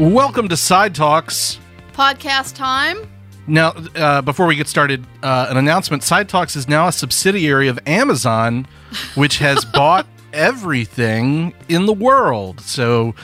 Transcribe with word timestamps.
Welcome 0.00 0.48
to 0.48 0.56
Side 0.56 0.94
Talks. 0.94 1.58
Podcast 1.92 2.54
time. 2.54 3.06
Now, 3.46 3.74
uh, 3.94 4.22
before 4.22 4.46
we 4.46 4.56
get 4.56 4.66
started, 4.66 5.06
uh, 5.22 5.48
an 5.50 5.58
announcement 5.58 6.02
Side 6.02 6.26
Talks 6.26 6.56
is 6.56 6.66
now 6.66 6.88
a 6.88 6.92
subsidiary 6.92 7.68
of 7.68 7.78
Amazon, 7.86 8.66
which 9.14 9.36
has 9.40 9.62
bought 9.74 10.06
everything 10.32 11.52
in 11.68 11.84
the 11.84 11.92
world. 11.92 12.62
So, 12.62 13.14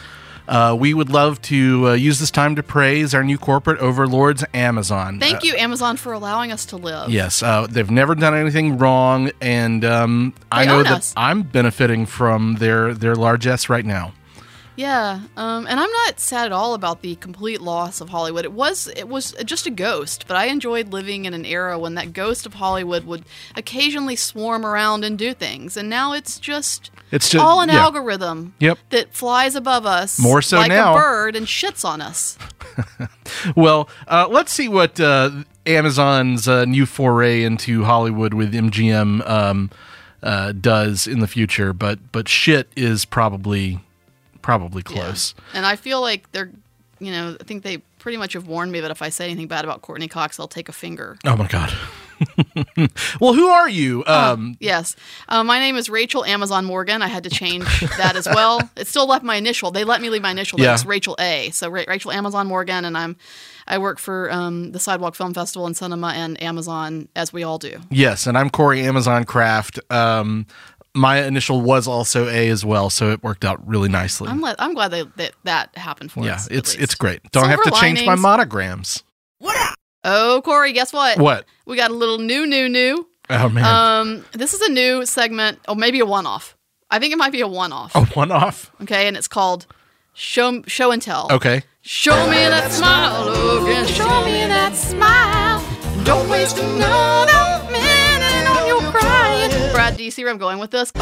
uh, 0.49 0.77
we 0.79 0.93
would 0.93 1.09
love 1.09 1.41
to 1.43 1.89
uh, 1.89 1.93
use 1.95 2.19
this 2.21 2.31
time 2.31 2.57
to 2.57 2.63
praise 2.63 3.15
our 3.15 3.25
new 3.25 3.39
corporate 3.39 3.81
overlords, 3.81 4.45
Amazon. 4.53 5.19
Thank 5.19 5.45
you, 5.45 5.55
Amazon, 5.57 5.97
for 5.97 6.13
allowing 6.13 6.53
us 6.53 6.67
to 6.67 6.77
live. 6.77 7.09
Yes, 7.09 7.43
uh, 7.43 7.67
they've 7.71 7.91
never 7.91 8.15
done 8.15 8.35
anything 8.35 8.77
wrong, 8.77 9.31
and 9.41 9.83
um, 9.83 10.35
I 10.53 10.67
know 10.67 10.83
that 10.83 10.93
us. 10.93 11.15
I'm 11.17 11.41
benefiting 11.43 12.05
from 12.05 12.57
their 12.57 12.93
their 12.93 13.15
largesse 13.15 13.71
right 13.71 13.87
now. 13.87 14.13
Yeah, 14.77 15.21
um, 15.39 15.67
and 15.67 15.81
I'm 15.81 15.91
not 15.91 16.21
sad 16.21 16.47
at 16.47 16.53
all 16.53 16.75
about 16.75 17.01
the 17.01 17.15
complete 17.17 17.63
loss 17.63 18.01
of 18.03 18.11
Hollywood. 18.11 18.45
It 18.45 18.53
was 18.53 18.89
it 18.89 19.09
was 19.09 19.33
just 19.45 19.67
a 19.67 19.71
ghost, 19.71 20.27
but 20.29 20.37
I 20.37 20.47
enjoyed 20.47 20.93
living 20.93 21.25
in 21.25 21.33
an 21.33 21.47
era 21.47 21.79
when 21.79 21.95
that 21.95 22.13
ghost 22.13 22.45
of 22.45 22.55
Hollywood 22.55 23.05
would 23.05 23.25
occasionally 23.57 24.17
swarm 24.17 24.67
around 24.67 25.03
and 25.05 25.19
do 25.19 25.33
things, 25.33 25.77
and 25.79 25.89
now 25.89 26.13
it's 26.13 26.39
just 26.39 26.91
It's 27.11 27.31
just 27.31 27.43
all 27.43 27.61
an 27.63 27.71
yeah. 27.71 27.77
algorithm 27.85 28.53
Yep. 28.59 28.79
that 28.91 29.15
flies 29.15 29.55
above 29.55 29.87
us 29.87 30.19
More 30.19 30.43
so 30.43 30.59
like 30.59 30.69
now. 30.69 30.95
a 30.95 30.99
bird 30.99 31.37
and 31.37 31.47
shits 31.47 31.85
on 31.85 32.01
us. 32.03 32.37
Well, 33.57 33.89
uh, 34.09 34.29
let's 34.31 34.53
see 34.53 34.69
what 34.69 35.01
uh, 35.01 35.31
Amazon's 35.67 36.47
uh, 36.47 36.65
new 36.65 36.87
foray 36.87 37.43
into 37.43 37.85
Hollywood 37.85 38.35
with 38.35 38.53
MGM 38.55 39.29
um, 39.29 39.71
uh, 40.23 40.53
does 40.53 41.07
in 41.07 41.21
the 41.21 41.27
future. 41.27 41.73
But 41.73 42.13
but 42.13 42.29
shit 42.29 42.69
is 42.77 43.05
probably 43.05 43.81
probably 44.47 44.83
close. 44.83 45.35
Yeah. 45.37 45.57
And 45.59 45.67
I 45.67 45.75
feel 45.75 46.01
like 46.01 46.31
they're, 46.31 46.51
you 47.01 47.11
know, 47.11 47.37
I 47.41 47.45
think 47.45 47.65
they 47.65 47.79
pretty 47.99 48.17
much 48.17 48.35
have 48.35 48.47
warned 48.47 48.71
me 48.71 48.79
that 48.81 48.93
if 48.93 49.03
I 49.03 49.09
say 49.09 49.25
anything 49.25 49.49
bad 49.49 49.65
about 49.65 49.83
Courteney 49.83 50.07
Cox, 50.07 50.37
they'll 50.37 50.47
take 50.47 50.69
a 50.69 50.73
finger. 50.73 51.19
Oh 51.27 51.37
my 51.37 51.49
god. 51.49 51.73
well, 53.21 53.35
who 53.35 53.49
are 53.49 53.69
you? 53.69 54.05
Um, 54.07 54.57
Yes. 54.61 54.97
Uh, 55.29 55.43
my 55.45 55.59
name 55.59 55.77
is 55.77 55.91
Rachel 55.91 56.25
Amazon 56.25 56.65
Morgan. 56.65 57.03
I 57.03 57.09
had 57.09 57.25
to 57.25 57.31
change 57.31 57.65
that 57.99 58.15
as 58.17 58.27
well. 58.27 58.61
It 58.77 58.87
still 58.87 59.07
left 59.09 59.25
my 59.25 59.35
initial. 59.37 59.71
They 59.71 59.85
let 59.85 60.01
me 60.01 60.11
leave 60.11 60.23
my 60.23 60.31
initial. 60.31 60.61
Yeah. 60.61 60.75
It's 60.75 60.87
Rachel 60.87 61.17
A. 61.19 61.51
So 61.51 61.69
Ra- 61.69 61.85
Rachel 61.89 62.13
Amazon 62.13 62.47
Morgan, 62.47 62.85
and 62.85 62.97
I'm 62.97 63.17
I 63.67 63.79
work 63.79 63.99
for 63.99 64.31
um, 64.31 64.71
the 64.73 64.79
Sidewalk 64.79 65.17
Film 65.17 65.35
Festival 65.35 65.67
and 65.67 65.77
Cinema 65.77 66.13
and 66.15 66.41
Amazon, 66.41 67.09
as 67.17 67.33
we 67.33 67.43
all 67.43 67.59
do. 67.59 67.81
yes, 67.91 68.27
and 68.29 68.39
I'm 68.39 68.49
Corey 68.49 68.81
Amazon 68.83 69.25
Craft. 69.25 69.81
Um, 69.91 70.47
my 70.97 71.23
initial 71.25 71.61
was 71.61 71.87
also 71.87 72.29
A 72.29 72.49
as 72.49 72.65
well, 72.65 72.91
so 72.91 73.11
it 73.13 73.23
worked 73.23 73.45
out 73.45 73.67
really 73.69 73.89
nicely. 73.89 74.29
I'm 74.29 74.41
le- 74.41 74.57
I'm 74.59 74.75
glad 74.75 74.89
they, 74.89 75.05
that 75.17 75.33
that 75.45 75.77
happened 75.77 76.11
for 76.11 76.25
yeah, 76.25 76.35
us. 76.35 76.47
at 76.47 76.53
it's 76.53 76.75
it's 76.75 76.95
great. 76.95 77.21
Don't 77.33 77.49
have 77.49 77.59
to 77.63 77.71
Silver 77.71 77.81
change 77.81 78.01
my 78.01 78.07
linings. 78.15 78.23
monograms. 78.23 79.05
Oh, 80.09 80.41
Corey, 80.45 80.73
guess 80.73 80.93
what? 80.93 81.19
What? 81.19 81.47
We 81.67 81.77
got 81.77 81.91
a 81.91 81.95
little 81.95 82.19
new, 82.19 82.47
new, 82.47 82.69
new. 82.69 83.09
Oh 83.29 83.49
man, 83.49 83.65
Um, 83.65 84.25
this 84.33 84.55
is 84.55 84.61
a 84.61 84.71
new 84.71 85.05
segment, 85.05 85.59
or 85.69 85.75
maybe 85.75 85.99
a 85.99 86.07
one-off. 86.07 86.57
I 86.91 87.01
think 87.01 87.13
it 87.13 87.17
might 87.19 87.33
be 87.33 87.41
a 87.41 87.49
one-off. 87.49 87.93
a 87.97 88.05
one 88.05 88.31
off. 88.31 88.71
Okay, 88.83 89.09
and 89.09 89.17
it's 89.17 89.27
called 89.27 89.67
Show 90.15 90.63
Show 90.69 90.93
and 90.93 91.03
Tell. 91.03 91.27
Okay. 91.33 91.63
Show 91.83 92.27
me 92.29 92.37
that 92.37 92.71
smile 92.73 93.29
again. 93.65 93.87
Show 93.87 94.25
me 94.25 94.47
that 94.47 94.75
smile. 94.77 95.61
Don't 96.05 96.29
waste 96.31 96.57
another 96.59 97.26
do 99.97 100.05
you 100.05 100.11
see 100.11 100.23
where 100.25 100.33
I'm 100.33 100.39
going 100.39 100.59
with 100.59 100.71
this? 100.71 100.93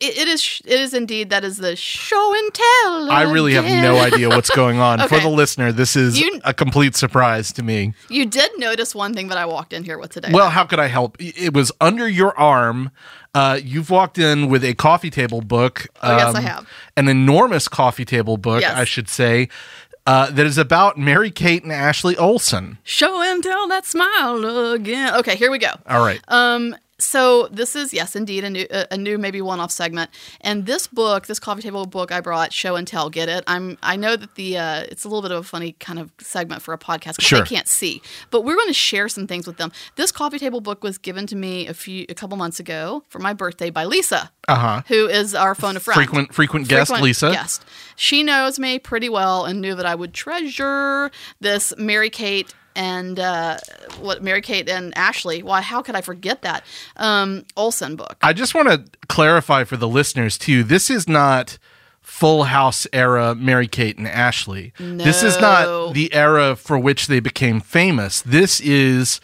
It, 0.00 0.18
it 0.18 0.26
is. 0.28 0.60
It 0.64 0.80
is 0.80 0.94
indeed. 0.94 1.30
That 1.30 1.44
is 1.44 1.58
the 1.58 1.76
show 1.76 2.34
and 2.36 2.52
tell. 2.52 3.10
I 3.10 3.22
really 3.30 3.54
have 3.54 3.64
no 3.64 3.98
idea 4.00 4.28
what's 4.28 4.50
going 4.50 4.78
on. 4.80 5.06
For 5.08 5.20
the 5.20 5.28
listener, 5.28 5.70
this 5.70 5.94
is 5.94 6.18
You- 6.20 6.40
a 6.44 6.52
complete 6.52 6.96
surprise 6.96 7.52
to 7.52 7.62
me. 7.62 7.94
You 8.08 8.26
did 8.26 8.50
notice 8.58 8.96
one 8.96 9.14
thing 9.14 9.28
that 9.28 9.38
I 9.38 9.46
walked 9.46 9.72
in 9.72 9.84
here 9.84 9.98
with 9.98 10.10
today. 10.10 10.30
Well, 10.32 10.50
how 10.50 10.64
could 10.64 10.80
I 10.80 10.88
help? 10.88 11.16
It 11.20 11.54
was 11.54 11.70
under 11.80 12.08
your 12.08 12.36
arm. 12.36 12.90
Uh, 13.32 13.60
you've 13.62 13.90
walked 13.90 14.18
in 14.18 14.48
with 14.48 14.64
a 14.64 14.74
coffee 14.74 15.08
table 15.10 15.40
book. 15.40 15.86
Oh, 16.02 16.16
yes, 16.16 16.34
I 16.34 16.40
have. 16.40 16.66
An 16.96 17.06
enormous 17.08 17.68
coffee 17.68 18.04
table 18.04 18.36
book, 18.36 18.60
Yes. 18.62 18.76
I 18.76 18.84
should 18.84 19.08
say, 19.08 19.48
uh, 20.04 20.30
that 20.32 20.44
is 20.46 20.58
about 20.58 20.98
Mary 20.98 21.30
Kate 21.30 21.62
and 21.62 21.70
Ashley 21.72 22.16
Olsen. 22.16 22.78
show 22.82 23.22
and 23.22 23.40
tell 23.42 23.68
that 23.68 23.86
smile 23.86 24.72
again. 24.72 25.14
Okay, 25.14 25.36
here 25.36 25.50
we 25.52 25.58
go. 25.58 25.70
All 25.88 26.04
right. 26.04 26.20
Um, 26.26 26.74
so 27.02 27.48
this 27.50 27.74
is 27.76 27.92
yes, 27.92 28.14
indeed 28.16 28.44
a 28.44 28.50
new 28.50 28.66
a, 28.70 28.96
new 28.96 29.18
maybe 29.18 29.40
one 29.42 29.60
off 29.60 29.70
segment. 29.70 30.10
And 30.40 30.66
this 30.66 30.86
book, 30.86 31.26
this 31.26 31.38
coffee 31.38 31.62
table 31.62 31.84
book 31.86 32.12
I 32.12 32.20
brought, 32.20 32.52
show 32.52 32.76
and 32.76 32.86
tell. 32.86 33.10
Get 33.10 33.28
it? 33.28 33.44
I'm 33.46 33.76
I 33.82 33.96
know 33.96 34.16
that 34.16 34.34
the 34.36 34.58
uh, 34.58 34.84
it's 34.90 35.04
a 35.04 35.08
little 35.08 35.22
bit 35.22 35.30
of 35.32 35.38
a 35.38 35.42
funny 35.42 35.72
kind 35.72 35.98
of 35.98 36.10
segment 36.20 36.62
for 36.62 36.72
a 36.74 36.78
podcast 36.78 37.16
because 37.16 37.24
Sure. 37.24 37.40
they 37.40 37.46
can't 37.46 37.68
see, 37.68 38.00
but 38.30 38.42
we're 38.44 38.54
going 38.56 38.68
to 38.68 38.72
share 38.74 39.08
some 39.08 39.26
things 39.26 39.46
with 39.46 39.56
them. 39.56 39.72
This 39.96 40.12
coffee 40.12 40.38
table 40.38 40.60
book 40.60 40.82
was 40.82 40.98
given 40.98 41.26
to 41.28 41.36
me 41.36 41.66
a 41.66 41.74
few 41.74 42.06
a 42.08 42.14
couple 42.14 42.36
months 42.36 42.60
ago 42.60 43.02
for 43.08 43.18
my 43.18 43.32
birthday 43.32 43.70
by 43.70 43.84
Lisa, 43.84 44.30
Uh 44.48 44.54
huh. 44.56 44.82
who 44.88 45.06
is 45.08 45.34
our 45.34 45.54
phone 45.54 45.76
a 45.76 45.80
friend. 45.80 45.96
Frequent 45.96 46.34
frequent 46.34 46.68
guest, 46.68 46.88
Frequent 46.88 47.04
Lisa. 47.04 47.32
Guest. 47.32 47.64
She 47.96 48.22
knows 48.22 48.58
me 48.58 48.78
pretty 48.78 49.08
well 49.08 49.44
and 49.44 49.60
knew 49.60 49.74
that 49.74 49.86
I 49.86 49.94
would 49.94 50.14
treasure 50.14 51.10
this 51.40 51.72
Mary 51.78 52.10
Kate 52.10 52.54
and 52.74 53.18
uh, 53.18 53.58
what 54.00 54.22
Mary 54.22 54.40
Kate 54.40 54.68
and 54.68 54.96
Ashley. 54.96 55.42
Why? 55.42 55.60
How 55.60 55.82
could 55.82 55.94
I 55.94 56.00
forget 56.00 56.42
that 56.42 56.64
um, 56.96 57.44
Olsen 57.56 57.96
book? 57.96 58.16
I 58.22 58.32
just 58.32 58.54
want 58.54 58.68
to 58.68 58.84
clarify 59.08 59.64
for 59.64 59.76
the 59.76 59.88
listeners 59.88 60.38
too. 60.38 60.62
This 60.64 60.90
is 60.90 61.08
not 61.08 61.58
Full 62.00 62.44
House 62.44 62.86
era 62.92 63.34
Mary 63.34 63.68
Kate 63.68 63.96
and 63.96 64.08
Ashley. 64.08 64.72
No. 64.78 65.02
This 65.04 65.22
is 65.22 65.38
not 65.40 65.94
the 65.94 66.12
era 66.12 66.56
for 66.56 66.78
which 66.78 67.06
they 67.06 67.20
became 67.20 67.60
famous. 67.60 68.20
This 68.22 68.60
is 68.60 69.20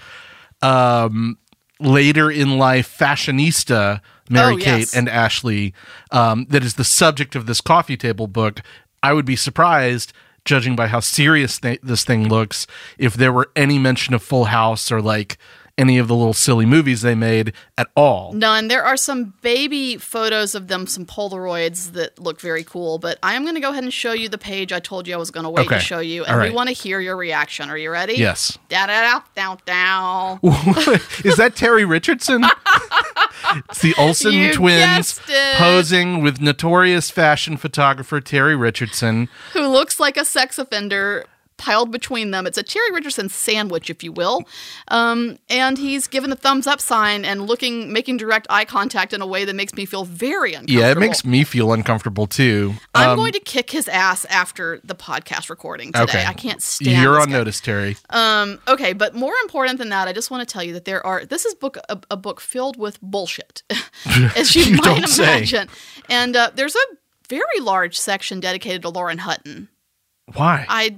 um, 0.62 1.38
later 1.80 2.30
in 2.30 2.58
life 2.58 2.96
fashionista 2.98 4.00
Mary 4.30 4.54
Oh, 4.54 4.58
Kate 4.58 4.78
yes. 4.80 4.94
and 4.96 5.08
Ashley. 5.08 5.74
Um, 6.10 6.46
that 6.50 6.62
is 6.62 6.74
the 6.74 6.84
subject 6.84 7.34
of 7.34 7.46
this 7.46 7.60
coffee 7.60 7.96
table 7.96 8.26
book. 8.26 8.60
I 9.02 9.12
would 9.12 9.24
be 9.26 9.36
surprised. 9.36 10.12
Judging 10.48 10.74
by 10.74 10.86
how 10.86 11.00
serious 11.00 11.58
th- 11.58 11.78
this 11.82 12.04
thing 12.04 12.26
looks, 12.26 12.66
if 12.96 13.12
there 13.12 13.34
were 13.34 13.50
any 13.54 13.78
mention 13.78 14.14
of 14.14 14.22
Full 14.22 14.46
House 14.46 14.90
or 14.90 15.02
like 15.02 15.36
any 15.78 15.96
of 15.98 16.08
the 16.08 16.14
little 16.14 16.34
silly 16.34 16.66
movies 16.66 17.02
they 17.02 17.14
made 17.14 17.52
at 17.78 17.88
all. 17.96 18.32
None. 18.32 18.68
There 18.68 18.84
are 18.84 18.96
some 18.96 19.32
baby 19.42 19.96
photos 19.96 20.54
of 20.54 20.68
them, 20.68 20.86
some 20.86 21.06
Polaroids 21.06 21.92
that 21.92 22.18
look 22.18 22.40
very 22.40 22.64
cool. 22.64 22.98
But 22.98 23.18
I 23.22 23.34
am 23.34 23.42
going 23.44 23.54
to 23.54 23.60
go 23.60 23.70
ahead 23.70 23.84
and 23.84 23.94
show 23.94 24.12
you 24.12 24.28
the 24.28 24.36
page 24.38 24.72
I 24.72 24.80
told 24.80 25.06
you 25.06 25.14
I 25.14 25.16
was 25.16 25.30
going 25.30 25.44
to 25.44 25.50
wait 25.50 25.66
Okay. 25.66 25.76
to 25.76 25.80
show 25.80 26.00
you, 26.00 26.24
and 26.24 26.36
right. 26.36 26.50
we 26.50 26.54
want 26.56 26.68
to 26.68 26.74
hear 26.74 27.00
your 27.00 27.16
reaction. 27.16 27.70
Are 27.70 27.78
you 27.78 27.90
ready? 27.90 28.14
Yes. 28.14 28.58
Da 28.68 28.86
da 28.86 29.00
da 29.18 29.20
down 29.34 29.58
down. 29.64 30.40
Is 31.24 31.36
that 31.36 31.52
Terry 31.54 31.84
Richardson? 31.84 32.44
it's 33.68 33.80
the 33.80 33.94
Olsen 33.98 34.32
You 34.32 34.52
twins 34.52 35.20
posing 35.56 36.22
with 36.22 36.40
notorious 36.40 37.10
fashion 37.10 37.56
photographer 37.56 38.20
Terry 38.20 38.56
Richardson. 38.56 39.28
who 39.52 39.66
looks 39.68 40.00
like 40.00 40.16
a 40.16 40.24
sex 40.24 40.58
offender 40.58 41.24
piled 41.58 41.90
between 41.90 42.30
them. 42.30 42.46
It's 42.46 42.56
a 42.56 42.62
Terry 42.62 42.90
Richardson 42.92 43.28
sandwich, 43.28 43.90
if 43.90 44.02
you 44.02 44.12
will. 44.12 44.44
Um, 44.88 45.38
and 45.50 45.76
he's 45.76 46.06
given 46.06 46.30
the 46.30 46.36
thumbs 46.36 46.66
up 46.66 46.80
sign 46.80 47.24
and 47.24 47.46
looking, 47.46 47.92
making 47.92 48.16
direct 48.16 48.46
eye 48.48 48.64
contact 48.64 49.12
in 49.12 49.20
a 49.20 49.26
way 49.26 49.44
that 49.44 49.54
makes 49.54 49.74
me 49.74 49.84
feel 49.84 50.04
very 50.04 50.54
uncomfortable. 50.54 50.80
Yeah, 50.80 50.90
it 50.92 50.98
makes 50.98 51.24
me 51.24 51.44
feel 51.44 51.72
uncomfortable 51.72 52.26
too. 52.26 52.74
I'm 52.94 53.10
Um, 53.10 53.16
going 53.18 53.32
to 53.32 53.40
kick 53.40 53.70
his 53.70 53.88
ass 53.88 54.24
after 54.26 54.80
the 54.84 54.94
podcast 54.94 55.50
recording 55.50 55.92
today. 55.92 56.02
okay. 56.04 56.24
I 56.24 56.32
can't 56.32 56.62
stand. 56.62 57.02
You're 57.02 57.20
on 57.20 57.26
guy. 57.28 57.32
notice, 57.38 57.60
Terry. 57.60 57.96
Um, 58.10 58.58
okay, 58.68 58.92
but 58.92 59.14
more 59.14 59.34
important 59.42 59.78
than 59.78 59.88
that, 59.90 60.08
I 60.08 60.12
just 60.12 60.30
want 60.30 60.48
to 60.48 60.52
tell 60.52 60.62
you 60.62 60.72
that 60.72 60.84
there 60.84 61.04
are. 61.04 61.24
This 61.26 61.44
is 61.44 61.54
book 61.54 61.76
a, 61.88 61.98
a 62.10 62.16
book 62.16 62.40
filled 62.40 62.78
with 62.78 63.00
bullshit, 63.02 63.62
as 64.36 64.54
you, 64.56 64.62
You 64.64 64.72
might 64.76 64.82
don't 64.84 65.08
say. 65.08 65.38
imagine. 65.38 65.68
And 66.08 66.36
uh, 66.36 66.50
there's 66.54 66.76
a 66.76 66.96
very 67.28 67.60
large 67.60 67.98
section 67.98 68.40
dedicated 68.40 68.82
to 68.82 68.88
Lauren 68.88 69.18
Hutton. 69.18 69.68
Why? 70.34 70.64
I 70.68 70.96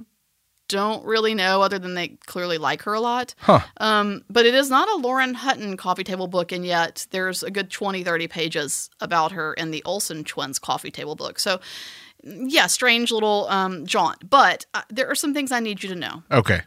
don't 0.70 1.04
really 1.04 1.34
know, 1.34 1.62
other 1.62 1.78
than 1.78 1.94
they 1.94 2.08
clearly 2.26 2.56
like 2.58 2.82
her 2.82 2.94
a 2.94 3.00
lot. 3.00 3.34
Huh. 3.40 3.60
Um, 3.78 4.22
but 4.30 4.46
it 4.46 4.54
is 4.54 4.70
not 4.70 4.88
a 4.88 4.96
Lauren 4.96 5.34
Hutton 5.34 5.76
coffee 5.76 6.04
table 6.04 6.26
book, 6.28 6.52
and 6.52 6.64
yet 6.64 7.06
there's 7.10 7.42
a 7.42 7.50
good 7.50 7.70
20, 7.70 8.04
30 8.04 8.28
pages 8.28 8.90
about 9.00 9.32
her 9.32 9.52
in 9.54 9.70
the 9.72 9.82
Olsen 9.84 10.24
twins 10.24 10.58
coffee 10.58 10.90
table 10.90 11.16
book. 11.16 11.38
So, 11.40 11.60
yeah, 12.22 12.66
strange 12.68 13.10
little 13.10 13.46
um, 13.48 13.84
jaunt. 13.86 14.30
But 14.30 14.66
uh, 14.74 14.82
there 14.90 15.08
are 15.10 15.14
some 15.14 15.34
things 15.34 15.50
I 15.52 15.60
need 15.60 15.82
you 15.82 15.88
to 15.90 15.96
know. 15.96 16.22
okay. 16.30 16.62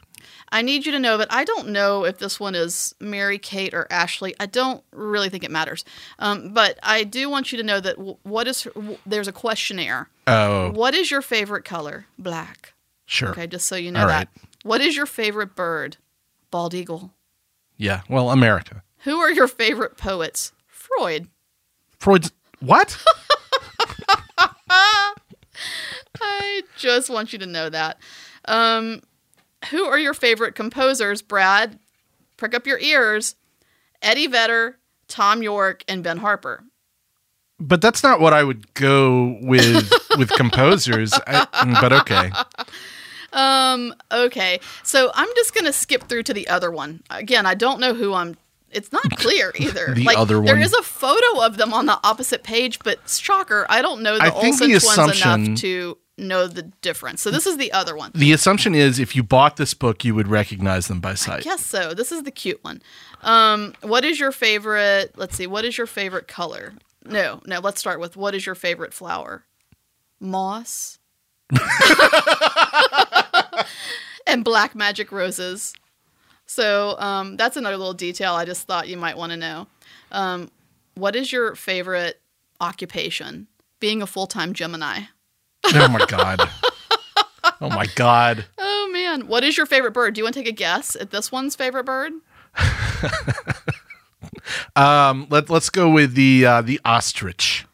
I 0.52 0.62
need 0.62 0.86
you 0.86 0.92
to 0.92 1.00
know 1.00 1.18
that 1.18 1.34
I 1.34 1.46
don't 1.46 1.70
know 1.70 2.06
if 2.06 2.20
this 2.20 2.40
one 2.40 2.54
is 2.54 2.94
Mary 3.00 3.40
Kate 3.40 3.74
or 3.74 3.88
Ashley. 3.90 4.36
I 4.40 4.46
don't 4.46 4.84
really 4.92 5.28
think 5.30 5.44
it 5.44 5.50
matters. 5.50 5.84
Um, 6.20 6.54
but 6.54 6.78
I 6.84 7.04
do 7.06 7.28
want 7.28 7.52
you 7.52 7.58
to 7.58 7.64
know 7.64 7.80
that 7.80 7.96
w- 7.96 8.18
what 8.22 8.48
is 8.48 8.64
w- 8.76 8.98
there's 9.04 9.28
a 9.28 9.32
questionnaire. 9.32 10.10
Oh, 10.28 10.70
What 10.72 10.94
is 10.94 11.10
your 11.10 11.24
favorite 11.24 11.66
color? 11.66 12.06
Black. 12.20 12.73
Sure. 13.06 13.30
Okay, 13.30 13.48
just 13.48 13.68
so 13.68 13.76
you 13.76 13.92
know 13.92 14.02
All 14.02 14.08
that. 14.08 14.14
right. 14.18 14.28
What 14.64 14.82
is 14.82 14.96
your 14.96 15.06
favorite 15.06 15.56
bird? 15.56 15.98
Bald 16.52 16.74
eagle. 16.74 17.14
Yeah. 17.78 18.02
Well, 18.10 18.30
America. 18.32 18.84
Who 19.00 19.18
are 19.20 19.32
your 19.32 19.48
favorite 19.48 19.98
poets? 19.98 20.54
Freud. 20.68 21.28
Freud's 22.00 22.32
what? 22.60 22.98
I 26.22 26.62
just 26.78 27.10
want 27.10 27.34
you 27.34 27.40
to 27.40 27.46
know 27.46 27.70
that. 27.70 27.98
Um, 28.46 29.02
who 29.72 29.84
are 29.86 29.98
your 30.00 30.14
favorite 30.14 30.56
composers, 30.56 31.22
Brad? 31.22 31.80
Prick 32.38 32.54
up 32.54 32.66
your 32.68 32.80
ears. 32.80 33.36
Eddie 34.02 34.28
Vedder, 34.28 34.78
Thom 35.08 35.42
Yorke, 35.44 35.84
and 35.88 36.04
Ben 36.04 36.18
Harper. 36.18 36.64
But 37.60 37.82
that's 37.82 38.04
not 38.04 38.20
what 38.20 38.34
I 38.34 38.44
would 38.44 38.74
go 38.74 39.38
with 39.42 39.92
with 40.18 40.30
composers. 40.32 41.14
I, 41.28 41.48
but 41.82 41.94
okay. 41.94 42.32
Um, 43.32 43.94
okay. 44.12 44.60
So 44.84 45.12
I'm 45.14 45.30
just 45.36 45.54
going 45.54 45.66
to 45.66 45.74
skip 45.74 46.04
through 46.04 46.24
to 46.24 46.34
the 46.34 46.48
other 46.48 46.72
one. 46.72 47.04
Again, 47.10 47.46
I 47.46 47.54
don't 47.54 47.80
know 47.80 47.94
who 47.94 48.14
I'm. 48.14 48.38
It's 48.72 48.92
not 48.92 49.04
clear 49.18 49.54
either. 49.56 49.94
The 49.94 50.04
like, 50.04 50.18
other 50.18 50.42
one. 50.42 50.60
is 50.62 50.74
a 50.74 50.82
photo 50.82 51.42
of 51.46 51.58
them 51.58 51.74
on 51.74 51.86
the 51.86 52.00
opposite 52.04 52.44
page, 52.44 52.80
but 52.80 53.08
shocker, 53.08 53.66
I 53.70 53.82
don't 53.82 54.02
know 54.02 54.18
the 54.18 54.24
I 54.24 54.30
think 54.30 54.58
the 54.58 54.74
Olsen 54.74 54.80
twins 54.80 54.84
assumption- 54.84 55.44
enough 55.46 55.60
to 55.60 55.98
know 56.18 56.48
the 56.48 56.64
difference. 56.64 57.22
So 57.22 57.32
this 57.32 57.48
is 57.48 57.58
the 57.58 57.72
other 57.72 57.96
one. 57.96 58.12
The 58.14 58.34
assumption 58.34 58.76
is 58.76 59.00
if 59.00 59.16
you 59.16 59.24
bought 59.24 59.58
this 59.58 59.74
book, 59.74 60.06
you 60.06 60.14
would 60.16 60.28
recognize 60.28 60.88
them 60.88 61.00
by 61.00 61.16
sight. 61.16 61.46
Yes, 61.46 61.66
so. 61.66 61.94
This 61.94 62.12
is 62.12 62.24
the 62.24 62.32
cute 62.32 62.64
one. 62.64 62.82
Um, 63.22 63.74
what 63.82 64.06
is 64.06 64.20
your 64.20 64.32
favorite? 64.32 65.14
Let's 65.18 65.36
see. 65.36 65.48
What 65.48 65.66
is 65.66 65.78
your 65.78 65.88
favorite 65.88 66.28
color? 66.28 66.74
No, 67.06 67.42
no. 67.46 67.60
Let's 67.60 67.80
start 67.80 68.00
with 68.00 68.16
what 68.16 68.36
is 68.36 68.46
your 68.46 68.56
favorite 68.56 68.94
flower? 68.94 69.46
Moss. 70.20 71.00
and 74.28 74.44
black 74.44 74.76
magic 74.76 75.12
roses. 75.12 75.74
So 76.46 76.98
um, 77.00 77.38
that's 77.38 77.58
another 77.58 77.78
little 77.78 77.94
detail 77.94 78.34
I 78.34 78.46
just 78.46 78.68
thought 78.68 78.88
you 78.88 78.98
might 78.98 79.18
want 79.18 79.32
to 79.32 79.38
know. 79.38 79.68
Um, 80.12 80.52
what 80.96 81.16
is 81.16 81.32
your 81.32 81.56
favorite 81.56 82.22
occupation? 82.62 83.48
Being 83.80 84.02
a 84.02 84.08
full 84.08 84.28
time 84.28 84.54
Gemini. 84.54 85.02
Oh 85.66 85.88
my 85.88 86.06
god. 86.06 86.42
Oh 87.62 87.70
my 87.70 87.86
god. 87.96 88.46
Oh 88.86 88.90
man, 88.94 89.28
what 89.28 89.44
is 89.44 89.58
your 89.58 89.66
favorite 89.66 89.94
bird? 89.94 90.14
Do 90.14 90.20
you 90.20 90.24
want 90.24 90.36
to 90.36 90.42
take 90.42 90.50
a 90.50 90.56
guess 90.56 90.96
at 90.96 91.10
this 91.10 91.32
one's 91.32 91.56
favorite 91.56 91.86
bird? 91.86 92.12
Um, 94.76 95.28
let 95.30 95.50
let's 95.50 95.70
go 95.70 95.90
with 95.90 96.16
the 96.16 96.46
uh, 96.46 96.62
the 96.62 96.80
ostrich. 96.86 97.66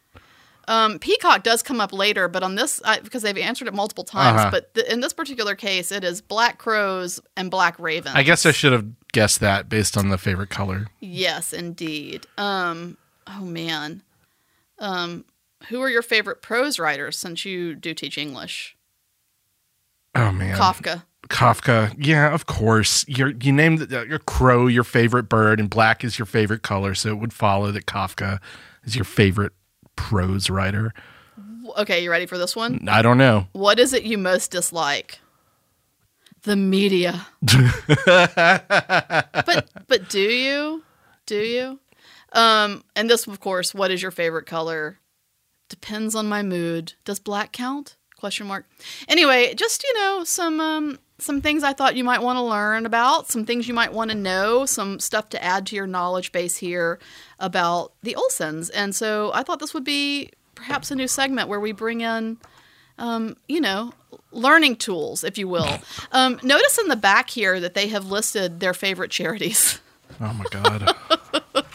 Um, 0.68 1.00
peacock 1.00 1.42
does 1.42 1.64
come 1.64 1.80
up 1.80 1.92
later, 1.92 2.28
but 2.28 2.44
on 2.44 2.54
this, 2.54 2.80
I, 2.84 3.00
because 3.00 3.22
they've 3.22 3.36
answered 3.36 3.66
it 3.66 3.74
multiple 3.74 4.04
times, 4.04 4.38
Uh-huh. 4.40 4.50
but 4.52 4.72
th- 4.74 4.86
in 4.86 5.00
this 5.00 5.12
particular 5.12 5.56
case, 5.56 5.90
it 5.90 6.04
is 6.04 6.20
black 6.20 6.58
crows 6.58 7.18
and 7.36 7.50
black 7.50 7.76
ravens. 7.80 8.14
I 8.14 8.22
guess 8.22 8.46
I 8.46 8.52
should 8.52 8.72
have 8.72 8.86
guessed 9.10 9.40
that 9.40 9.68
based 9.68 9.96
on 9.96 10.10
the 10.10 10.18
favorite 10.18 10.50
color. 10.50 10.86
Yes, 11.00 11.52
indeed. 11.52 12.26
Um, 12.38 12.98
oh 13.26 13.40
man, 13.44 14.02
um, 14.78 15.24
who 15.70 15.80
are 15.82 15.90
your 15.90 16.02
favorite 16.02 16.40
prose 16.40 16.78
writers 16.78 17.18
since 17.18 17.44
you 17.44 17.74
do 17.74 17.92
teach 17.92 18.16
English? 18.16 18.76
Oh 20.14 20.30
man. 20.30 20.56
Kafka. 20.56 21.02
Kafka. 21.30 21.94
Yeah, 21.96 22.34
of 22.34 22.46
course. 22.46 23.04
You're, 23.08 23.32
you 23.40 23.52
named 23.52 23.78
the, 23.78 24.06
your 24.06 24.18
crow 24.18 24.66
your 24.66 24.84
favorite 24.84 25.24
bird, 25.24 25.58
and 25.58 25.70
black 25.70 26.04
is 26.04 26.18
your 26.18 26.26
favorite 26.26 26.62
color, 26.62 26.94
so 26.94 27.10
it 27.10 27.18
would 27.18 27.32
follow 27.32 27.72
that 27.72 27.86
Kafka 27.86 28.40
is 28.84 28.96
your 28.96 29.04
favorite 29.04 29.52
prose 29.96 30.50
writer. 30.50 30.92
Okay, 31.78 32.02
you 32.02 32.10
ready 32.10 32.26
for 32.26 32.36
this 32.36 32.56
one? 32.56 32.88
I 32.88 33.00
don't 33.00 33.18
know. 33.18 33.46
What 33.52 33.78
is 33.78 33.92
it 33.92 34.02
you 34.02 34.18
most 34.18 34.50
dislike? 34.50 35.20
The 36.42 36.56
media. 36.56 37.26
but 37.42 37.70
but 39.86 40.08
do 40.08 40.20
you? 40.20 40.82
Do 41.26 41.36
you? 41.36 41.78
Um, 42.32 42.84
and 42.96 43.08
this, 43.08 43.26
of 43.26 43.40
course, 43.40 43.74
what 43.74 43.90
is 43.90 44.02
your 44.02 44.10
favorite 44.10 44.46
color? 44.46 44.98
Depends 45.68 46.14
on 46.14 46.28
my 46.28 46.42
mood. 46.42 46.94
Does 47.04 47.20
black 47.20 47.52
count? 47.52 47.96
Question 48.16 48.46
mark. 48.46 48.66
Anyway, 49.08 49.54
just 49.54 49.84
you 49.84 49.94
know, 49.94 50.24
some 50.24 50.60
um, 50.60 50.98
some 51.20 51.40
things 51.40 51.62
I 51.62 51.72
thought 51.72 51.96
you 51.96 52.04
might 52.04 52.22
want 52.22 52.36
to 52.38 52.42
learn 52.42 52.86
about, 52.86 53.30
some 53.30 53.44
things 53.44 53.68
you 53.68 53.74
might 53.74 53.92
want 53.92 54.10
to 54.10 54.16
know, 54.16 54.66
some 54.66 54.98
stuff 54.98 55.28
to 55.30 55.42
add 55.42 55.66
to 55.66 55.76
your 55.76 55.86
knowledge 55.86 56.32
base 56.32 56.56
here 56.56 56.98
about 57.38 57.92
the 58.02 58.14
Olsens. 58.14 58.70
And 58.74 58.94
so 58.94 59.30
I 59.34 59.42
thought 59.42 59.60
this 59.60 59.74
would 59.74 59.84
be 59.84 60.30
perhaps 60.54 60.90
a 60.90 60.94
new 60.94 61.08
segment 61.08 61.48
where 61.48 61.60
we 61.60 61.72
bring 61.72 62.00
in 62.00 62.38
um, 63.00 63.36
you 63.48 63.60
know, 63.60 63.92
learning 64.30 64.76
tools, 64.76 65.24
if 65.24 65.36
you 65.36 65.48
will. 65.48 65.78
Um, 66.12 66.40
notice 66.42 66.76
in 66.76 66.88
the 66.88 66.96
back 66.96 67.30
here 67.30 67.60
that 67.60 67.74
they 67.74 67.86
have 67.88 68.06
listed 68.06 68.58
their 68.58 68.74
favorite 68.74 69.12
charities, 69.12 69.80
Oh 70.20 70.32
my 70.32 70.44
god. 70.50 70.96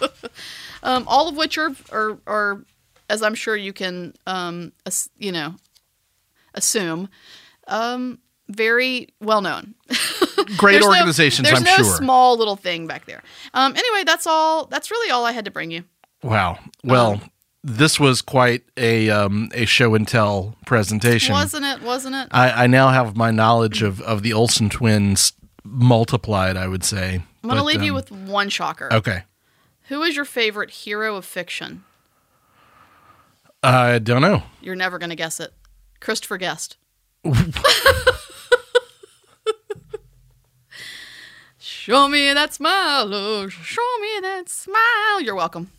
um, 0.84 1.06
all 1.08 1.30
of 1.30 1.38
which 1.38 1.58
are, 1.58 1.72
are, 1.92 2.18
are, 2.28 2.66
as 3.10 3.24
I'm 3.24 3.34
sure 3.34 3.56
you 3.56 3.72
can, 3.72 4.14
um, 4.28 4.74
you 5.18 5.32
know, 5.32 5.56
assume, 6.54 7.08
um, 7.68 8.20
very 8.50 9.10
well 9.20 9.42
known. 9.42 9.76
Great 10.58 10.74
There's 10.74 10.86
no- 10.86 10.92
organizations, 10.92 11.48
there's 11.48 11.60
I'm 11.60 11.66
no 11.66 11.76
sure. 11.78 11.96
small 11.98 12.38
little 12.38 12.56
thing 12.56 12.86
back 12.88 13.06
there. 13.06 13.24
Um, 13.54 13.76
anyway, 13.76 14.04
that's 14.06 14.28
all. 14.28 14.66
That's 14.68 14.92
really 14.92 15.10
all 15.12 15.26
I 15.26 15.32
had 15.32 15.46
to 15.46 15.52
bring 15.52 15.72
you. 15.72 15.84
wow. 16.24 16.60
Well, 16.84 17.14
Um, 17.14 17.30
this 17.64 18.00
was 18.00 18.22
quite 18.22 18.64
a 18.78 19.10
um, 19.10 19.50
a 19.56 19.66
show 19.66 19.96
and 19.96 20.08
tell 20.08 20.56
presentation. 20.68 21.34
Wasn't 21.34 21.66
it? 21.66 21.82
Wasn't 21.82 22.14
it? 22.16 22.28
I, 22.32 22.66
I 22.66 22.68
now 22.68 22.90
have 22.90 23.18
my 23.18 23.32
knowledge 23.32 23.82
of, 23.82 24.02
of 24.02 24.22
the 24.22 24.34
Olsen 24.34 24.70
twins 24.70 25.34
multiplied, 25.64 26.58
I 26.58 26.68
would 26.68 26.84
say. 26.84 27.24
I'm 27.44 27.50
going 27.50 27.58
to 27.58 27.64
leave 27.66 27.82
you 27.82 27.92
um, 27.92 27.96
with 27.96 28.12
one 28.12 28.50
shocker. 28.50 28.94
Okay. 28.94 29.24
Who 29.88 30.04
is 30.04 30.16
your 30.16 30.26
favorite 30.26 30.70
hero 30.70 31.16
of 31.16 31.26
fiction? 31.26 31.84
I 33.64 33.98
don't 33.98 34.22
know. 34.22 34.44
You're 34.62 34.76
never 34.76 35.00
going 35.00 35.10
to 35.10 35.16
guess 35.16 35.40
it. 35.40 35.52
Christopher 36.00 36.38
Guest. 36.38 36.78
show 41.86 42.08
me 42.08 42.34
that 42.34 42.52
smile. 42.52 43.14
Oh, 43.14 43.48
show 43.48 43.98
me 44.02 44.20
that 44.22 44.50
smile. 44.50 45.22
You're 45.22 45.36
welcome. 45.36 45.70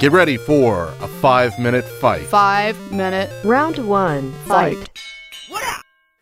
Get 0.00 0.12
ready 0.12 0.38
for 0.38 0.84
a 1.00 1.08
five 1.20 1.58
minute 1.58 1.84
fight. 1.84 2.22
Five 2.26 2.78
minute, 2.90 3.30
Round 3.44 3.76
one, 3.86 4.32
fight. 4.46 4.88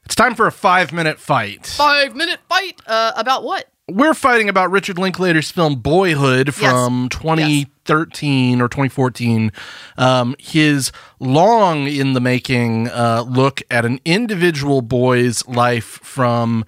It's 0.05 0.17
time 0.17 0.35
for 0.35 0.49
a 0.49 0.53
five 0.53 0.93
minute 0.93 1.21
fight. 1.21 1.65
five 1.67 2.17
minute 2.17 2.41
fight. 2.49 2.81
Uh, 2.88 3.12
about 3.17 3.44
what? 3.44 3.69
We're 3.91 4.14
fighting 4.14 4.49
about 4.49 4.71
Richard 4.71 4.99
Linklater's 4.99 5.50
film 5.50 5.75
Boyhood 5.76 6.55
from 6.55 7.11
2013 7.11 8.62
or 8.62 8.69
2014. 8.69 9.53
Um, 9.99 10.35
his 10.38 10.91
long 11.21 11.87
in 11.87 12.14
the 12.14 12.21
making 12.21 12.88
uh, 12.88 13.26
look 13.29 13.61
at 13.71 13.85
an 13.85 14.00
individual 14.07 14.81
boy's 14.81 15.47
life 15.47 15.85
from, 16.03 16.64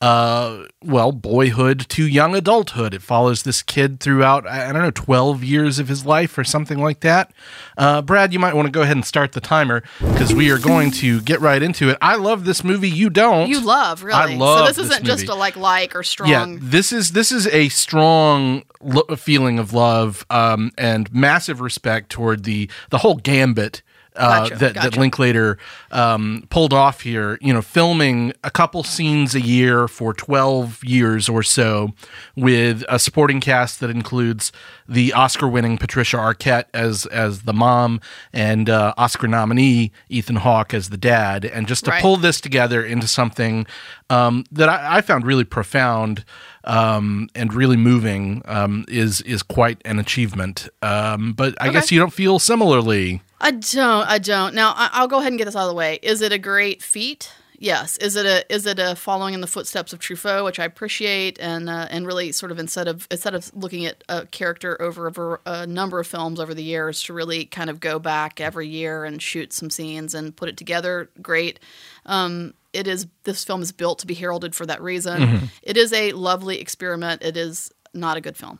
uh, 0.00 0.64
well, 0.84 1.10
boyhood 1.10 1.86
to 1.88 2.06
young 2.06 2.34
adulthood. 2.34 2.92
It 2.92 3.00
follows 3.00 3.44
this 3.44 3.62
kid 3.62 3.98
throughout, 3.98 4.46
I 4.46 4.70
don't 4.70 4.82
know, 4.82 4.90
12 4.90 5.42
years 5.42 5.78
of 5.78 5.88
his 5.88 6.04
life 6.04 6.36
or 6.36 6.44
something 6.44 6.78
like 6.78 7.00
that. 7.00 7.32
Uh, 7.78 8.02
Brad, 8.02 8.32
you 8.32 8.38
might 8.38 8.54
want 8.54 8.66
to 8.66 8.72
go 8.72 8.82
ahead 8.82 8.96
and 8.96 9.04
start 9.04 9.32
the 9.32 9.40
timer 9.40 9.82
because 10.00 10.34
we 10.34 10.50
are 10.50 10.58
going 10.58 10.90
to 10.92 11.22
get 11.22 11.40
right 11.40 11.62
into 11.62 11.88
it. 11.88 11.96
I 12.02 12.16
love 12.16 12.44
this 12.44 12.62
movie. 12.62 12.90
You 12.90 13.08
don't. 13.08 13.48
You 13.48 13.60
love, 13.60 14.02
really. 14.02 14.34
I 14.34 14.36
love 14.36 14.58
so 14.58 14.66
this 14.66 14.76
this 14.76 14.86
isn't 14.90 15.06
just 15.06 15.28
a 15.28 15.34
like 15.34 15.56
like 15.56 15.96
or 15.96 16.02
strong. 16.02 16.28
Yeah, 16.28 16.56
this 16.60 16.92
is 16.92 17.12
this 17.12 17.32
is 17.32 17.46
a 17.48 17.70
strong 17.70 18.64
lo- 18.82 19.16
feeling 19.16 19.58
of 19.58 19.72
love 19.72 20.26
um, 20.28 20.72
and 20.76 21.12
massive 21.12 21.62
respect 21.62 22.10
toward 22.10 22.44
the 22.44 22.70
the 22.90 22.98
whole 22.98 23.16
gambit. 23.16 23.82
Uh, 24.16 24.40
Gotcha, 24.48 24.56
that, 24.56 24.74
that. 24.74 24.96
Linklater 24.96 25.58
um, 25.90 26.46
pulled 26.50 26.72
off 26.72 27.02
here, 27.02 27.38
you 27.40 27.52
know, 27.52 27.62
filming 27.62 28.32
a 28.42 28.50
couple 28.50 28.82
scenes 28.82 29.34
a 29.34 29.40
year 29.40 29.86
for 29.88 30.12
12 30.14 30.82
years 30.84 31.28
or 31.28 31.42
so 31.42 31.92
with 32.34 32.82
a 32.88 32.98
supporting 32.98 33.40
cast 33.40 33.80
that 33.80 33.90
includes 33.90 34.52
the 34.88 35.12
Oscar 35.12 35.48
winning 35.48 35.76
Patricia 35.78 36.16
Arquette 36.16 36.66
as 36.72 37.06
as 37.06 37.42
the 37.42 37.52
mom 37.52 38.00
and 38.32 38.70
uh, 38.70 38.94
Oscar 38.96 39.26
nominee 39.28 39.92
Ethan 40.08 40.36
Hawke 40.36 40.72
as 40.74 40.88
the 40.90 40.96
dad. 40.96 41.44
And 41.44 41.66
just 41.66 41.84
to 41.84 41.90
Right. 41.90 42.02
pull 42.02 42.16
this 42.16 42.40
together 42.40 42.84
into 42.84 43.06
something 43.06 43.66
um, 44.10 44.44
that 44.52 44.68
I, 44.68 44.98
I 44.98 45.00
found 45.00 45.26
really 45.26 45.44
profound 45.44 46.24
um, 46.64 47.28
and 47.34 47.52
really 47.54 47.76
moving 47.76 48.42
um, 48.46 48.84
is 48.88 49.20
is 49.22 49.42
quite 49.42 49.80
an 49.84 49.98
achievement. 49.98 50.68
Um, 50.82 51.32
but 51.32 51.54
I 51.60 51.70
guess 51.70 51.92
you 51.92 51.98
don't 51.98 52.12
feel 52.12 52.38
similarly. 52.38 53.22
I 53.40 53.50
don't. 53.50 54.08
I 54.08 54.18
don't. 54.18 54.54
Now 54.54 54.72
I, 54.76 54.90
I'll 54.92 55.08
go 55.08 55.18
ahead 55.18 55.32
and 55.32 55.38
get 55.38 55.44
this 55.44 55.56
out 55.56 55.62
of 55.64 55.68
the 55.68 55.74
way. 55.74 55.98
Is 56.02 56.22
it 56.22 56.32
a 56.32 56.38
great 56.38 56.82
feat? 56.82 57.32
Yes. 57.58 57.96
Is 57.98 58.16
it 58.16 58.26
a 58.26 58.52
is 58.52 58.66
it 58.66 58.78
a 58.78 58.94
following 58.94 59.34
in 59.34 59.40
the 59.40 59.46
footsteps 59.46 59.92
of 59.92 59.98
Truffaut, 59.98 60.44
which 60.44 60.58
I 60.58 60.64
appreciate, 60.64 61.38
and 61.40 61.70
uh, 61.70 61.86
and 61.90 62.06
really 62.06 62.32
sort 62.32 62.52
of 62.52 62.58
instead 62.58 62.88
of 62.88 63.06
instead 63.10 63.34
of 63.34 63.50
looking 63.54 63.86
at 63.86 64.04
a 64.08 64.26
character 64.26 64.80
over 64.80 65.08
a, 65.46 65.52
a 65.52 65.66
number 65.66 65.98
of 65.98 66.06
films 66.06 66.38
over 66.38 66.52
the 66.54 66.62
years 66.62 67.02
to 67.04 67.12
really 67.12 67.46
kind 67.46 67.70
of 67.70 67.80
go 67.80 67.98
back 67.98 68.40
every 68.40 68.68
year 68.68 69.04
and 69.04 69.22
shoot 69.22 69.52
some 69.52 69.70
scenes 69.70 70.14
and 70.14 70.36
put 70.36 70.48
it 70.48 70.56
together. 70.56 71.08
Great. 71.22 71.58
Um, 72.04 72.54
it 72.72 72.86
is 72.86 73.06
this 73.24 73.44
film 73.44 73.62
is 73.62 73.72
built 73.72 74.00
to 74.00 74.06
be 74.06 74.14
heralded 74.14 74.54
for 74.54 74.66
that 74.66 74.82
reason. 74.82 75.50
It 75.62 75.76
is 75.78 75.92
a 75.92 76.12
lovely 76.12 76.60
experiment. 76.60 77.22
It 77.22 77.36
is 77.36 77.72
not 77.96 78.16
a 78.16 78.20
good 78.20 78.36
film. 78.36 78.58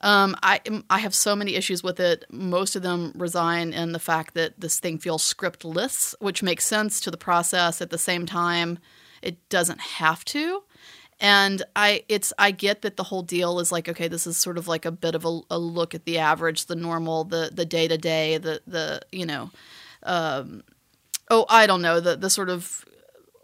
Um, 0.00 0.36
I 0.42 0.60
I 0.90 0.98
have 0.98 1.14
so 1.14 1.36
many 1.36 1.54
issues 1.54 1.82
with 1.82 2.00
it. 2.00 2.24
Most 2.30 2.74
of 2.74 2.82
them 2.82 3.12
resign 3.16 3.72
in 3.72 3.92
the 3.92 3.98
fact 3.98 4.34
that 4.34 4.60
this 4.60 4.80
thing 4.80 4.98
feels 4.98 5.22
scriptless, 5.22 6.14
which 6.18 6.42
makes 6.42 6.64
sense 6.64 7.00
to 7.00 7.10
the 7.10 7.16
process. 7.16 7.80
At 7.80 7.90
the 7.90 7.98
same 7.98 8.26
time, 8.26 8.78
it 9.22 9.48
doesn't 9.48 9.80
have 9.80 10.24
to. 10.26 10.64
And 11.20 11.62
I 11.76 12.02
it's 12.08 12.32
I 12.36 12.50
get 12.50 12.82
that 12.82 12.96
the 12.96 13.04
whole 13.04 13.22
deal 13.22 13.60
is 13.60 13.70
like 13.70 13.88
okay, 13.88 14.08
this 14.08 14.26
is 14.26 14.36
sort 14.36 14.58
of 14.58 14.66
like 14.66 14.84
a 14.84 14.90
bit 14.90 15.14
of 15.14 15.24
a, 15.24 15.40
a 15.50 15.58
look 15.58 15.94
at 15.94 16.04
the 16.04 16.18
average, 16.18 16.66
the 16.66 16.74
normal, 16.74 17.22
the 17.22 17.50
the 17.52 17.64
day 17.64 17.86
to 17.86 17.96
day, 17.96 18.38
the 18.38 18.60
the 18.66 19.02
you 19.12 19.24
know, 19.24 19.50
um, 20.02 20.64
oh 21.30 21.46
I 21.48 21.68
don't 21.68 21.82
know 21.82 22.00
the 22.00 22.16
the 22.16 22.28
sort 22.28 22.50
of 22.50 22.84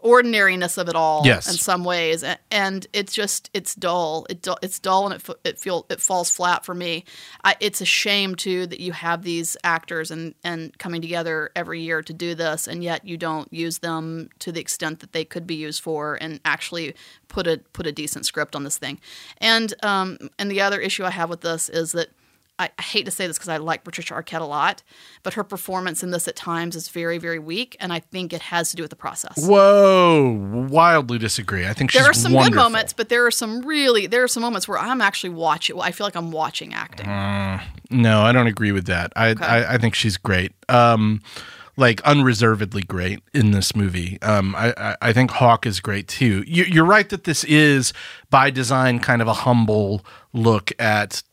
ordinariness 0.01 0.77
of 0.77 0.87
it 0.87 0.95
all 0.95 1.23
Yes. 1.25 1.47
in 1.49 1.55
some 1.55 1.83
ways. 1.83 2.23
And 2.51 2.87
it's 2.93 3.13
just 3.13 3.49
it's 3.53 3.75
dull. 3.75 4.25
It 4.29 4.41
du- 4.41 4.55
it's 4.61 4.79
dull 4.79 5.05
and 5.11 5.15
it 5.21 5.29
it 5.43 5.59
feel 5.59 5.85
it 5.89 5.99
falls 6.01 6.29
flat 6.29 6.63
for 6.65 6.73
me. 6.73 7.03
I, 7.43 7.55
it's 7.59 7.81
a 7.81 7.85
shame 7.85 8.35
too 8.35 8.65
that 8.67 8.79
you 8.79 8.93
have 8.93 9.23
these 9.23 9.57
actors 9.63 10.09
and 10.11 10.35
and 10.43 10.77
coming 10.77 11.01
together 11.01 11.51
every 11.55 11.81
year 11.81 12.01
to 12.01 12.13
do 12.13 12.33
this 12.33 12.67
and 12.67 12.83
yet 12.83 13.05
you 13.05 13.17
don't 13.17 13.51
use 13.53 13.79
them 13.79 14.29
to 14.39 14.51
the 14.51 14.61
extent 14.61 14.99
that 15.01 15.11
they 15.11 15.25
could 15.25 15.45
be 15.45 15.55
used 15.55 15.81
for 15.83 16.17
and 16.21 16.39
actually 16.45 16.95
put 17.27 17.45
a 17.45 17.57
put 17.73 17.85
a 17.85 17.91
decent 17.91 18.25
script 18.25 18.55
on 18.55 18.63
this 18.63 18.77
thing. 18.77 18.99
And 19.39 19.73
um 19.83 20.17
and 20.37 20.49
the 20.49 20.61
other 20.61 20.79
issue 20.79 21.03
I 21.03 21.11
have 21.11 21.29
with 21.29 21.41
this 21.41 21.67
is 21.69 21.91
that 21.91 22.09
I 22.59 22.69
I 22.77 22.81
hate 22.81 23.05
to 23.05 23.11
say 23.11 23.25
this 23.25 23.37
because 23.37 23.49
I 23.49 23.57
like 23.57 23.83
Patricia 23.83 24.13
Arquette 24.13 24.41
a 24.41 24.45
lot, 24.45 24.83
but 25.23 25.33
her 25.35 25.43
performance 25.43 26.03
in 26.03 26.11
this 26.11 26.27
at 26.27 26.35
times 26.35 26.75
is 26.75 26.89
very, 26.89 27.17
very 27.17 27.39
weak, 27.39 27.75
and 27.79 27.91
I 27.91 27.99
think 27.99 28.33
it 28.33 28.41
has 28.43 28.69
to 28.71 28.75
do 28.75 28.83
with 28.83 28.89
the 28.91 28.95
process. 28.95 29.47
Whoa, 29.47 30.67
wildly 30.69 31.17
disagree. 31.17 31.65
I 31.65 31.73
think 31.73 31.91
she's 31.91 32.01
There 32.01 32.09
are 32.09 32.13
some 32.13 32.33
wonderful. 32.33 32.51
good 32.53 32.63
moments, 32.63 32.93
but 32.93 33.09
there 33.09 33.25
are 33.25 33.31
some 33.31 33.61
really 33.61 34.05
there 34.07 34.23
are 34.23 34.27
some 34.27 34.41
moments 34.41 34.67
where 34.67 34.77
I'm 34.77 35.01
actually 35.01 35.31
watching. 35.31 35.79
I 35.79 35.91
feel 35.91 36.05
like 36.05 36.15
I'm 36.15 36.31
watching 36.31 36.73
acting. 36.73 37.07
No, 37.91 38.21
I 38.21 38.31
don't 38.31 38.47
agree 38.47 38.71
with 38.71 38.85
that. 38.85 39.11
I 39.15 39.35
I, 39.39 39.73
I 39.75 39.77
think 39.77 39.95
she's 39.95 40.17
great. 40.17 40.51
Um, 40.67 41.21
like 41.77 42.01
unreservedly 42.01 42.81
great 42.81 43.21
in 43.33 43.51
this 43.51 43.73
movie. 43.73 44.21
Um, 44.21 44.53
I, 44.55 44.73
I 44.77 44.95
I 45.01 45.13
think 45.13 45.31
Hawke 45.31 45.65
is 45.65 45.79
great 45.79 46.07
too. 46.09 46.43
You, 46.45 46.65
you're 46.65 46.85
right 46.85 47.07
that 47.09 47.23
this 47.23 47.45
is 47.45 47.93
by 48.29 48.49
design 48.49 48.99
kind 48.99 49.21
of 49.21 49.29
a 49.29 49.33
humble 49.33 50.05
look 50.33 50.71
at 50.77 51.23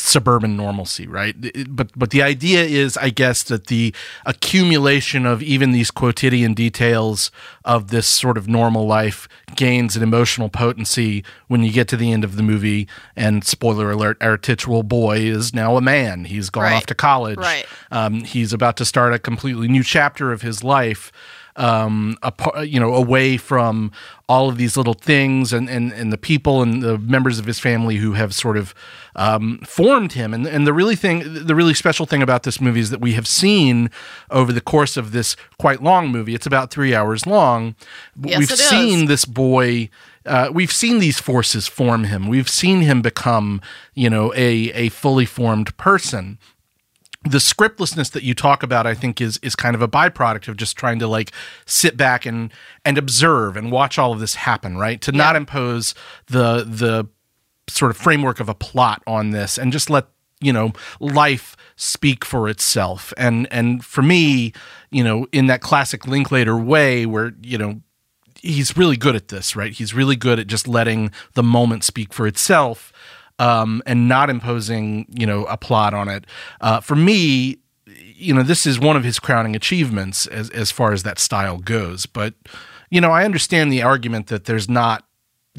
suburban 0.00 0.56
normalcy, 0.56 1.06
right? 1.06 1.34
But 1.68 1.90
but 1.96 2.10
the 2.10 2.22
idea 2.22 2.62
is, 2.64 2.96
I 2.96 3.10
guess, 3.10 3.42
that 3.44 3.66
the 3.66 3.94
accumulation 4.24 5.26
of 5.26 5.42
even 5.42 5.72
these 5.72 5.90
quotidian 5.90 6.54
details 6.54 7.30
of 7.64 7.88
this 7.88 8.06
sort 8.06 8.38
of 8.38 8.48
normal 8.48 8.86
life 8.86 9.28
gains 9.56 9.96
an 9.96 10.02
emotional 10.02 10.48
potency 10.48 11.24
when 11.48 11.62
you 11.62 11.72
get 11.72 11.88
to 11.88 11.96
the 11.96 12.12
end 12.12 12.24
of 12.24 12.36
the 12.36 12.42
movie. 12.42 12.88
And 13.16 13.44
spoiler 13.44 13.90
alert: 13.90 14.16
our 14.20 14.36
titular 14.38 14.82
boy 14.82 15.18
is 15.18 15.52
now 15.52 15.76
a 15.76 15.80
man. 15.80 16.24
He's 16.24 16.50
gone 16.50 16.64
Right. 16.64 16.74
off 16.74 16.86
to 16.86 16.94
college. 16.94 17.38
Right. 17.38 17.66
Um, 17.90 18.24
he's 18.24 18.52
about 18.52 18.76
to 18.78 18.84
start 18.84 19.12
a 19.14 19.18
completely 19.18 19.68
new 19.68 19.82
chapter 19.82 20.32
of 20.32 20.42
his 20.42 20.62
life. 20.64 21.10
Um, 21.58 22.16
apar- 22.22 22.70
you 22.70 22.78
know, 22.78 22.94
away 22.94 23.36
from 23.36 23.90
all 24.28 24.48
of 24.48 24.58
these 24.58 24.76
little 24.76 24.94
things 24.94 25.52
and, 25.52 25.68
and, 25.68 25.92
and 25.92 26.12
the 26.12 26.18
people 26.18 26.62
and 26.62 26.82
the 26.82 26.98
members 26.98 27.38
of 27.38 27.46
his 27.46 27.58
family 27.58 27.96
who 27.96 28.12
have 28.12 28.32
sort 28.32 28.56
of 28.56 28.74
um, 29.16 29.58
formed 29.66 30.12
him. 30.12 30.32
And, 30.32 30.46
and 30.46 30.66
the 30.66 30.72
really 30.72 30.94
thing, 30.94 31.46
the 31.46 31.54
really 31.54 31.74
special 31.74 32.06
thing 32.06 32.22
about 32.22 32.44
this 32.44 32.60
movie 32.60 32.80
is 32.80 32.90
that 32.90 33.00
we 33.00 33.14
have 33.14 33.26
seen 33.26 33.90
over 34.30 34.52
the 34.52 34.60
course 34.60 34.96
of 34.96 35.10
this 35.12 35.34
quite 35.58 35.82
long 35.82 36.08
movie. 36.08 36.34
It's 36.34 36.46
about 36.46 36.70
three 36.70 36.94
hours 36.94 37.26
long. 37.26 37.74
Yes, 38.22 38.38
we've 38.38 38.50
it 38.50 38.60
is. 38.60 38.68
seen 38.68 39.06
this 39.06 39.24
boy. 39.24 39.90
Uh, 40.24 40.50
we've 40.52 40.72
seen 40.72 40.98
these 40.98 41.18
forces 41.18 41.66
form 41.66 42.04
him. 42.04 42.28
We've 42.28 42.50
seen 42.50 42.82
him 42.82 43.02
become, 43.02 43.60
you 43.94 44.10
know, 44.10 44.32
a 44.34 44.70
a 44.72 44.88
fully 44.90 45.24
formed 45.26 45.76
person 45.76 46.38
the 47.24 47.38
scriptlessness 47.38 48.12
that 48.12 48.22
you 48.22 48.32
talk 48.32 48.62
about 48.62 48.86
i 48.86 48.94
think 48.94 49.20
is 49.20 49.38
is 49.42 49.56
kind 49.56 49.74
of 49.74 49.82
a 49.82 49.88
byproduct 49.88 50.46
of 50.46 50.56
just 50.56 50.76
trying 50.76 51.00
to 51.00 51.06
like 51.08 51.32
sit 51.66 51.96
back 51.96 52.24
and 52.24 52.52
and 52.84 52.96
observe 52.96 53.56
and 53.56 53.72
watch 53.72 53.98
all 53.98 54.12
of 54.12 54.20
this 54.20 54.36
happen 54.36 54.78
right? 54.78 55.00
To 55.02 55.12
not 55.12 55.36
impose 55.36 55.94
the 56.26 56.64
the 56.64 57.08
sort 57.68 57.90
of 57.90 57.96
framework 57.96 58.40
of 58.40 58.48
a 58.48 58.54
plot 58.54 59.02
on 59.06 59.30
this 59.30 59.58
and 59.58 59.72
just 59.72 59.90
let 59.90 60.06
you 60.40 60.52
know 60.52 60.72
life 61.00 61.56
speak 61.76 62.24
for 62.24 62.48
itself. 62.48 63.12
And 63.16 63.46
and 63.50 63.84
for 63.84 64.02
me 64.02 64.52
you 64.90 65.04
know 65.04 65.26
in 65.32 65.46
that 65.48 65.60
classic 65.60 66.06
linklater 66.06 66.56
way 66.56 67.04
where 67.04 67.32
you 67.42 67.58
know 67.58 67.80
he's 68.40 68.76
really 68.76 68.96
good 68.96 69.16
at 69.16 69.28
this, 69.28 69.56
right? 69.56 69.72
He's 69.72 69.92
really 69.92 70.14
good 70.14 70.38
at 70.38 70.46
just 70.46 70.68
letting 70.68 71.10
the 71.34 71.42
moment 71.42 71.82
speak 71.82 72.12
for 72.14 72.26
itself 72.26 72.92
um, 73.38 73.82
and 73.86 74.08
not 74.08 74.30
imposing, 74.30 75.06
you 75.10 75.26
know, 75.26 75.44
a 75.46 75.56
plot 75.56 75.94
on 75.94 76.08
it. 76.08 76.24
Uh, 76.60 76.80
for 76.80 76.96
me, 76.96 77.58
you 77.86 78.34
know, 78.34 78.42
this 78.42 78.66
is 78.66 78.78
one 78.78 78.96
of 78.96 79.04
his 79.04 79.18
crowning 79.18 79.54
achievements 79.54 80.26
as 80.26 80.50
as 80.50 80.70
far 80.70 80.92
as 80.92 81.02
that 81.04 81.18
style 81.18 81.58
goes. 81.58 82.06
But 82.06 82.34
you 82.90 83.00
know, 83.00 83.10
I 83.10 83.24
understand 83.24 83.72
the 83.72 83.82
argument 83.82 84.28
that 84.28 84.46
there's 84.46 84.68
not 84.68 85.04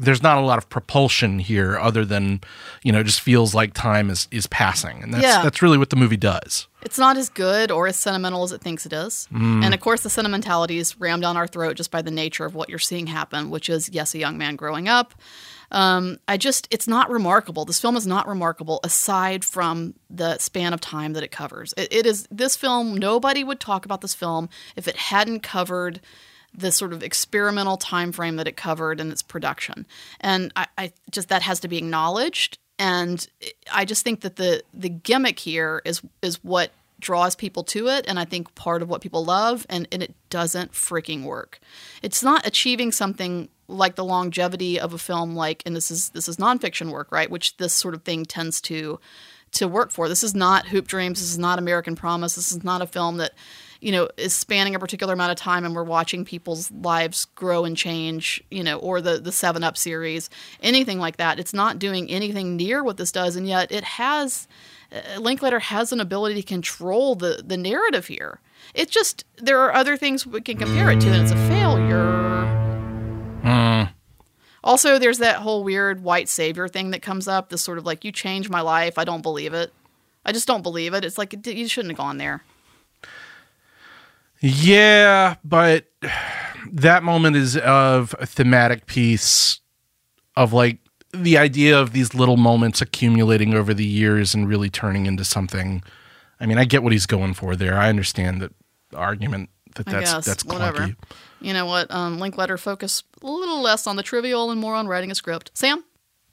there's 0.00 0.22
not 0.22 0.38
a 0.38 0.40
lot 0.40 0.58
of 0.58 0.68
propulsion 0.68 1.38
here 1.38 1.78
other 1.78 2.04
than 2.04 2.40
you 2.82 2.90
know 2.92 3.00
it 3.00 3.04
just 3.04 3.20
feels 3.20 3.54
like 3.54 3.74
time 3.74 4.10
is 4.10 4.26
is 4.30 4.46
passing 4.46 5.02
and 5.02 5.12
that's 5.14 5.22
Yeah. 5.22 5.42
that's 5.42 5.62
really 5.62 5.78
what 5.78 5.90
the 5.90 5.96
movie 5.96 6.16
does 6.16 6.66
It's 6.82 6.98
not 6.98 7.16
as 7.16 7.28
good 7.28 7.70
or 7.70 7.86
as 7.86 7.96
sentimental 7.98 8.42
as 8.42 8.52
it 8.52 8.60
thinks 8.62 8.86
it 8.86 8.92
is. 8.92 9.28
And 9.30 9.74
of 9.74 9.80
course, 9.80 10.02
the 10.02 10.08
sentimentality 10.10 10.78
is 10.78 10.98
rammed 10.98 11.22
down 11.22 11.36
our 11.36 11.46
throat 11.46 11.76
just 11.76 11.90
by 11.90 12.00
the 12.02 12.10
nature 12.10 12.46
of 12.46 12.54
what 12.54 12.68
you're 12.70 12.78
seeing 12.78 13.06
happen, 13.06 13.50
which 13.50 13.68
is, 13.68 13.90
yes, 13.90 14.14
a 14.14 14.18
young 14.18 14.38
man 14.38 14.56
growing 14.56 14.88
up. 14.88 15.12
Um, 15.72 16.18
I 16.26 16.36
just, 16.38 16.66
it's 16.70 16.88
not 16.88 17.10
remarkable. 17.10 17.64
This 17.66 17.80
film 17.80 17.96
is 17.96 18.06
not 18.06 18.26
remarkable 18.26 18.80
aside 18.82 19.44
from 19.44 19.94
the 20.08 20.38
span 20.38 20.72
of 20.72 20.80
time 20.80 21.12
that 21.12 21.22
it 21.22 21.30
covers. 21.30 21.74
It, 21.76 21.92
it 21.92 22.06
is, 22.06 22.26
this 22.30 22.56
film, 22.56 22.96
nobody 22.96 23.44
would 23.44 23.60
talk 23.60 23.84
about 23.84 24.00
this 24.00 24.14
film 24.14 24.48
if 24.74 24.88
it 24.88 24.96
hadn't 24.96 25.40
covered 25.42 26.00
the 26.52 26.72
sort 26.72 26.92
of 26.92 27.02
experimental 27.02 27.76
time 27.76 28.12
frame 28.12 28.36
that 28.36 28.48
it 28.48 28.56
covered 28.56 29.00
in 29.00 29.10
its 29.10 29.22
production. 29.22 29.86
And 30.20 30.52
I, 30.56 30.66
I 30.76 30.92
just, 31.10 31.28
that 31.28 31.42
has 31.42 31.60
to 31.60 31.68
be 31.68 31.78
acknowledged 31.78 32.58
and 32.80 33.28
I 33.70 33.84
just 33.84 34.02
think 34.02 34.22
that 34.22 34.36
the 34.36 34.64
the 34.72 34.88
gimmick 34.88 35.38
here 35.38 35.82
is 35.84 36.00
is 36.22 36.42
what 36.42 36.72
draws 36.98 37.36
people 37.36 37.62
to 37.64 37.88
it 37.88 38.06
and 38.08 38.18
I 38.18 38.24
think 38.24 38.54
part 38.54 38.82
of 38.82 38.88
what 38.88 39.00
people 39.00 39.24
love 39.24 39.66
and, 39.70 39.86
and 39.92 40.02
it 40.02 40.14
doesn't 40.28 40.72
freaking 40.72 41.24
work. 41.24 41.60
It's 42.02 42.22
not 42.22 42.46
achieving 42.46 42.90
something 42.90 43.48
like 43.68 43.94
the 43.94 44.04
longevity 44.04 44.80
of 44.80 44.92
a 44.92 44.98
film 44.98 45.34
like 45.36 45.62
and 45.66 45.76
this 45.76 45.90
is 45.90 46.08
this 46.10 46.26
is 46.26 46.38
nonfiction 46.38 46.90
work, 46.90 47.12
right? 47.12 47.30
Which 47.30 47.58
this 47.58 47.74
sort 47.74 47.94
of 47.94 48.02
thing 48.02 48.24
tends 48.24 48.62
to 48.62 48.98
to 49.52 49.68
work 49.68 49.90
for. 49.90 50.08
This 50.08 50.24
is 50.24 50.34
not 50.34 50.68
Hoop 50.68 50.86
Dreams, 50.88 51.20
this 51.20 51.30
is 51.30 51.38
not 51.38 51.58
American 51.58 51.96
Promise, 51.96 52.36
this 52.36 52.50
is 52.50 52.64
not 52.64 52.80
a 52.80 52.86
film 52.86 53.18
that 53.18 53.34
you 53.80 53.92
know 53.92 54.08
is 54.16 54.34
spanning 54.34 54.74
a 54.74 54.78
particular 54.78 55.14
amount 55.14 55.32
of 55.32 55.38
time 55.38 55.64
and 55.64 55.74
we're 55.74 55.82
watching 55.82 56.24
people's 56.24 56.70
lives 56.70 57.24
grow 57.34 57.64
and 57.64 57.76
change 57.76 58.42
you 58.50 58.62
know 58.62 58.78
or 58.78 59.00
the 59.00 59.18
the 59.18 59.32
7 59.32 59.64
up 59.64 59.76
series 59.76 60.30
anything 60.62 60.98
like 60.98 61.16
that. 61.16 61.38
It's 61.40 61.54
not 61.54 61.78
doing 61.78 62.10
anything 62.10 62.56
near 62.56 62.84
what 62.84 62.96
this 62.96 63.12
does 63.12 63.36
and 63.36 63.48
yet 63.48 63.72
it 63.72 63.84
has 63.84 64.46
uh, 64.92 65.20
linklater 65.20 65.58
has 65.58 65.92
an 65.92 66.00
ability 66.00 66.36
to 66.36 66.46
control 66.46 67.14
the 67.14 67.42
the 67.44 67.56
narrative 67.56 68.06
here. 68.06 68.40
It's 68.74 68.90
just 68.90 69.24
there 69.36 69.60
are 69.60 69.74
other 69.74 69.96
things 69.96 70.26
we 70.26 70.40
can 70.40 70.58
compare 70.58 70.90
it 70.90 71.00
to 71.00 71.08
and 71.08 71.22
it's 71.22 71.32
a 71.32 71.48
failure. 71.48 72.28
Also 74.62 74.98
there's 74.98 75.18
that 75.18 75.36
whole 75.36 75.64
weird 75.64 76.02
white 76.02 76.28
savior 76.28 76.68
thing 76.68 76.90
that 76.90 77.00
comes 77.00 77.26
up 77.26 77.48
this 77.48 77.62
sort 77.62 77.78
of 77.78 77.86
like 77.86 78.04
you 78.04 78.12
changed 78.12 78.50
my 78.50 78.60
life. 78.60 78.98
I 78.98 79.04
don't 79.04 79.22
believe 79.22 79.54
it. 79.54 79.72
I 80.26 80.32
just 80.32 80.46
don't 80.46 80.62
believe 80.62 80.92
it. 80.92 81.02
It's 81.02 81.16
like 81.16 81.34
you 81.46 81.66
shouldn't 81.66 81.92
have 81.92 81.98
gone 81.98 82.18
there 82.18 82.42
Yeah, 84.40 85.36
but 85.44 85.86
that 86.72 87.02
moment 87.02 87.36
is 87.36 87.56
of 87.56 88.14
a 88.18 88.26
thematic 88.26 88.86
piece 88.86 89.60
of 90.36 90.52
like 90.52 90.78
the 91.12 91.36
idea 91.36 91.78
of 91.78 91.92
these 91.92 92.14
little 92.14 92.36
moments 92.36 92.80
accumulating 92.80 93.54
over 93.54 93.74
the 93.74 93.84
years 93.84 94.34
and 94.34 94.48
really 94.48 94.70
turning 94.70 95.06
into 95.06 95.24
something. 95.24 95.82
I 96.38 96.46
mean, 96.46 96.58
I 96.58 96.64
get 96.64 96.82
what 96.82 96.92
he's 96.92 97.06
going 97.06 97.34
for 97.34 97.56
there. 97.56 97.76
I 97.76 97.88
understand 97.88 98.40
that 98.40 98.52
argument 98.94 99.50
that 99.74 99.88
I 99.88 99.92
that's 99.92 100.12
guess, 100.12 100.24
that's 100.24 100.44
whatever. 100.44 100.78
clunky. 100.78 100.96
You 101.40 101.52
know 101.52 101.66
what? 101.66 101.90
Um, 101.90 102.18
Linklater 102.18 102.58
focus 102.58 103.02
a 103.22 103.26
little 103.26 103.60
less 103.60 103.86
on 103.86 103.96
the 103.96 104.02
trivial 104.02 104.50
and 104.50 104.60
more 104.60 104.74
on 104.74 104.86
writing 104.88 105.10
a 105.10 105.14
script. 105.14 105.50
Sam, 105.54 105.84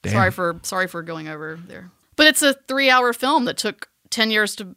Damn. 0.01 0.13
sorry 0.13 0.31
for 0.31 0.59
sorry 0.63 0.87
for 0.87 1.01
going 1.01 1.27
over 1.27 1.59
there. 1.67 1.91
But 2.15 2.27
it's 2.27 2.41
a 2.41 2.53
three-hour 2.53 3.13
film 3.13 3.45
that 3.45 3.57
took 3.57 3.89
ten 4.09 4.31
years 4.31 4.55
to, 4.57 4.75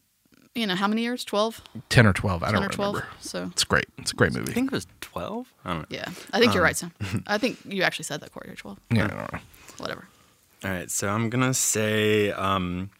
you 0.54 0.66
know, 0.66 0.74
how 0.74 0.88
many 0.88 1.02
years? 1.02 1.24
Twelve, 1.24 1.60
Ten 1.88 2.06
or 2.06 2.12
twelve, 2.12 2.42
I 2.42 2.46
ten 2.46 2.54
don't 2.54 2.64
or 2.64 2.68
twelve. 2.68 2.94
remember. 2.96 3.14
So 3.20 3.48
It's 3.52 3.64
great. 3.64 3.86
It's 3.98 4.12
a 4.12 4.16
great 4.16 4.32
movie. 4.32 4.50
I 4.50 4.54
think 4.54 4.72
it 4.72 4.74
was 4.74 4.86
12. 5.00 5.46
I 5.64 5.70
don't 5.72 5.78
know. 5.80 5.86
yeah, 5.90 6.08
I 6.32 6.38
think 6.38 6.50
Um, 6.50 6.54
you're 6.54 6.62
right, 6.64 6.76
Sam. 6.76 6.92
I 7.26 7.38
think 7.38 7.58
you 7.64 7.82
actually 7.82 8.04
said 8.04 8.20
that, 8.20 8.32
Corey. 8.32 8.52
Twelve, 8.56 8.78
yeah, 8.90 9.04
I 9.04 9.06
don't 9.08 9.32
know. 9.32 9.38
whatever. 9.78 10.06
All 10.64 10.70
right, 10.70 10.90
so 10.90 11.08
I'm 11.08 11.30
gonna 11.30 11.54
say, 11.54 12.30
um, 12.32 12.90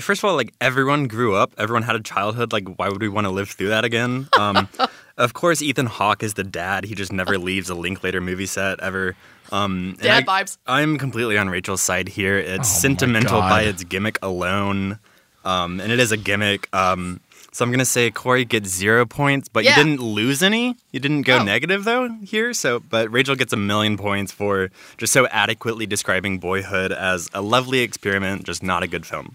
first 0.00 0.20
of 0.20 0.24
all, 0.24 0.36
like 0.36 0.54
everyone 0.60 1.06
grew 1.08 1.34
up, 1.34 1.52
everyone 1.58 1.82
had 1.82 1.96
a 1.96 2.00
childhood. 2.00 2.52
Like, 2.52 2.66
why 2.78 2.88
would 2.88 3.00
we 3.02 3.08
want 3.08 3.26
to 3.26 3.30
live 3.30 3.50
through 3.50 3.68
that 3.68 3.84
again? 3.84 4.28
Um, 4.38 4.68
of 5.18 5.34
course, 5.34 5.60
Ethan 5.60 5.86
Hawke 5.86 6.22
is 6.22 6.34
the 6.34 6.44
dad. 6.44 6.84
He 6.84 6.94
just 6.94 7.12
never 7.12 7.36
leaves 7.38 7.68
a 7.68 7.74
Linklater 7.74 8.20
movie 8.20 8.46
set 8.46 8.80
ever. 8.80 9.16
Um, 9.52 9.90
and 9.98 9.98
Dad 9.98 10.24
I, 10.28 10.42
vibes. 10.44 10.58
I'm 10.66 10.96
completely 10.96 11.36
on 11.36 11.48
Rachel's 11.50 11.82
side 11.82 12.08
here. 12.08 12.38
It's 12.38 12.70
Oh 12.74 12.80
sentimental 12.80 13.40
by 13.40 13.62
its 13.62 13.82
gimmick 13.84 14.18
alone, 14.22 14.98
um, 15.44 15.80
and 15.80 15.90
it 15.92 15.98
is 16.00 16.12
a 16.12 16.16
gimmick. 16.16 16.68
Um, 16.74 17.20
so 17.52 17.64
I'm 17.64 17.70
gonna 17.72 17.84
say 17.84 18.10
Corey 18.10 18.44
gets 18.44 18.68
zero 18.68 19.04
points, 19.06 19.48
but 19.48 19.64
Yeah. 19.64 19.76
you 19.76 19.84
didn't 19.84 20.00
lose 20.02 20.42
any. 20.42 20.76
You 20.92 21.00
didn't 21.00 21.22
go 21.22 21.38
Oh. 21.38 21.42
negative 21.42 21.84
though 21.84 22.08
here. 22.24 22.52
So, 22.52 22.78
but 22.80 23.10
Rachel 23.10 23.34
gets 23.34 23.52
a 23.52 23.56
million 23.56 23.96
points 23.96 24.30
for 24.30 24.70
just 24.98 25.12
so 25.12 25.26
adequately 25.28 25.84
describing 25.86 26.38
Boyhood 26.38 26.92
as 26.92 27.28
a 27.34 27.42
lovely 27.42 27.80
experiment, 27.80 28.44
just 28.44 28.62
not 28.62 28.82
a 28.82 28.86
good 28.86 29.04
film. 29.04 29.34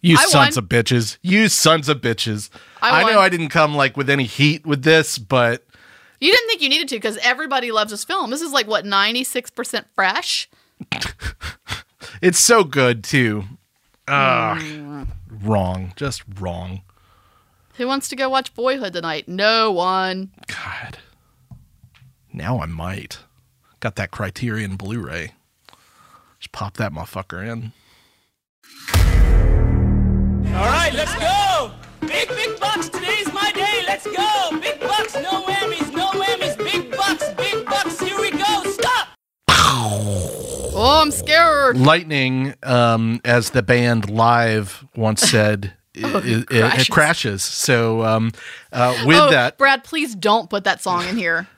You 0.00 0.16
I 0.18 0.24
sons 0.24 0.56
won. 0.56 0.64
of 0.64 0.68
bitches. 0.68 1.16
You 1.22 1.46
sons 1.48 1.88
of 1.88 2.00
bitches. 2.00 2.50
I 2.82 3.04
know. 3.12 3.20
I 3.20 3.28
didn't 3.28 3.50
come 3.50 3.76
like 3.76 3.96
with 3.96 4.10
any 4.10 4.24
heat 4.24 4.66
with 4.66 4.82
this, 4.82 5.16
but 5.18 5.64
You 6.20 6.32
didn't 6.32 6.48
think 6.48 6.60
you 6.62 6.68
needed 6.68 6.88
to 6.88 6.96
because 6.96 7.18
everybody 7.18 7.70
loves 7.70 7.92
this 7.92 8.02
film. 8.04 8.30
This 8.30 8.42
is 8.42 8.50
like 8.52 8.66
what 8.66 8.84
ninety 8.84 9.22
six 9.22 9.48
percent 9.48 9.86
fresh. 9.94 10.48
it's 12.20 12.38
so 12.38 12.64
good 12.64 13.04
too. 13.04 13.44
Ugh. 14.08 14.58
Mm. 14.58 14.91
Wrong. 15.42 15.92
Just 15.96 16.22
wrong. 16.38 16.82
Who 17.74 17.86
wants 17.86 18.08
to 18.10 18.16
go 18.16 18.28
watch 18.28 18.54
Boyhood 18.54 18.92
tonight? 18.92 19.28
No 19.28 19.72
one. 19.72 20.30
God. 20.46 20.98
Now 22.32 22.60
I 22.60 22.66
might. 22.66 23.18
Got 23.80 23.96
that 23.96 24.10
Criterion 24.10 24.76
Blu-ray. 24.76 25.32
Just 26.38 26.52
pop 26.52 26.76
that 26.76 26.92
motherfucker 26.92 27.42
in. 27.46 27.72
All 30.54 30.66
right, 30.66 30.92
let's 30.92 31.14
go. 31.16 31.72
Big, 32.06 32.28
big 32.28 32.60
bucks. 32.60 32.88
Today's 32.88 33.32
my 33.32 33.50
day. 33.52 33.84
Let's 33.86 34.06
go. 34.06 34.31
I'm 41.02 41.10
scared. 41.10 41.76
Lightning, 41.76 42.54
um, 42.62 43.20
as 43.24 43.50
the 43.50 43.62
band 43.62 44.08
live 44.08 44.86
once 44.94 45.20
said, 45.20 45.72
i- 45.96 46.00
it, 46.24 46.24
it 46.24 46.46
crashes. 46.48 46.88
crashes. 46.88 47.42
So 47.42 48.04
um, 48.04 48.30
uh, 48.72 49.02
with 49.04 49.18
oh, 49.18 49.30
that, 49.30 49.58
Brad, 49.58 49.82
please 49.82 50.14
don't 50.14 50.48
put 50.48 50.62
that 50.64 50.80
song 50.80 51.06
in 51.08 51.16
here. 51.16 51.48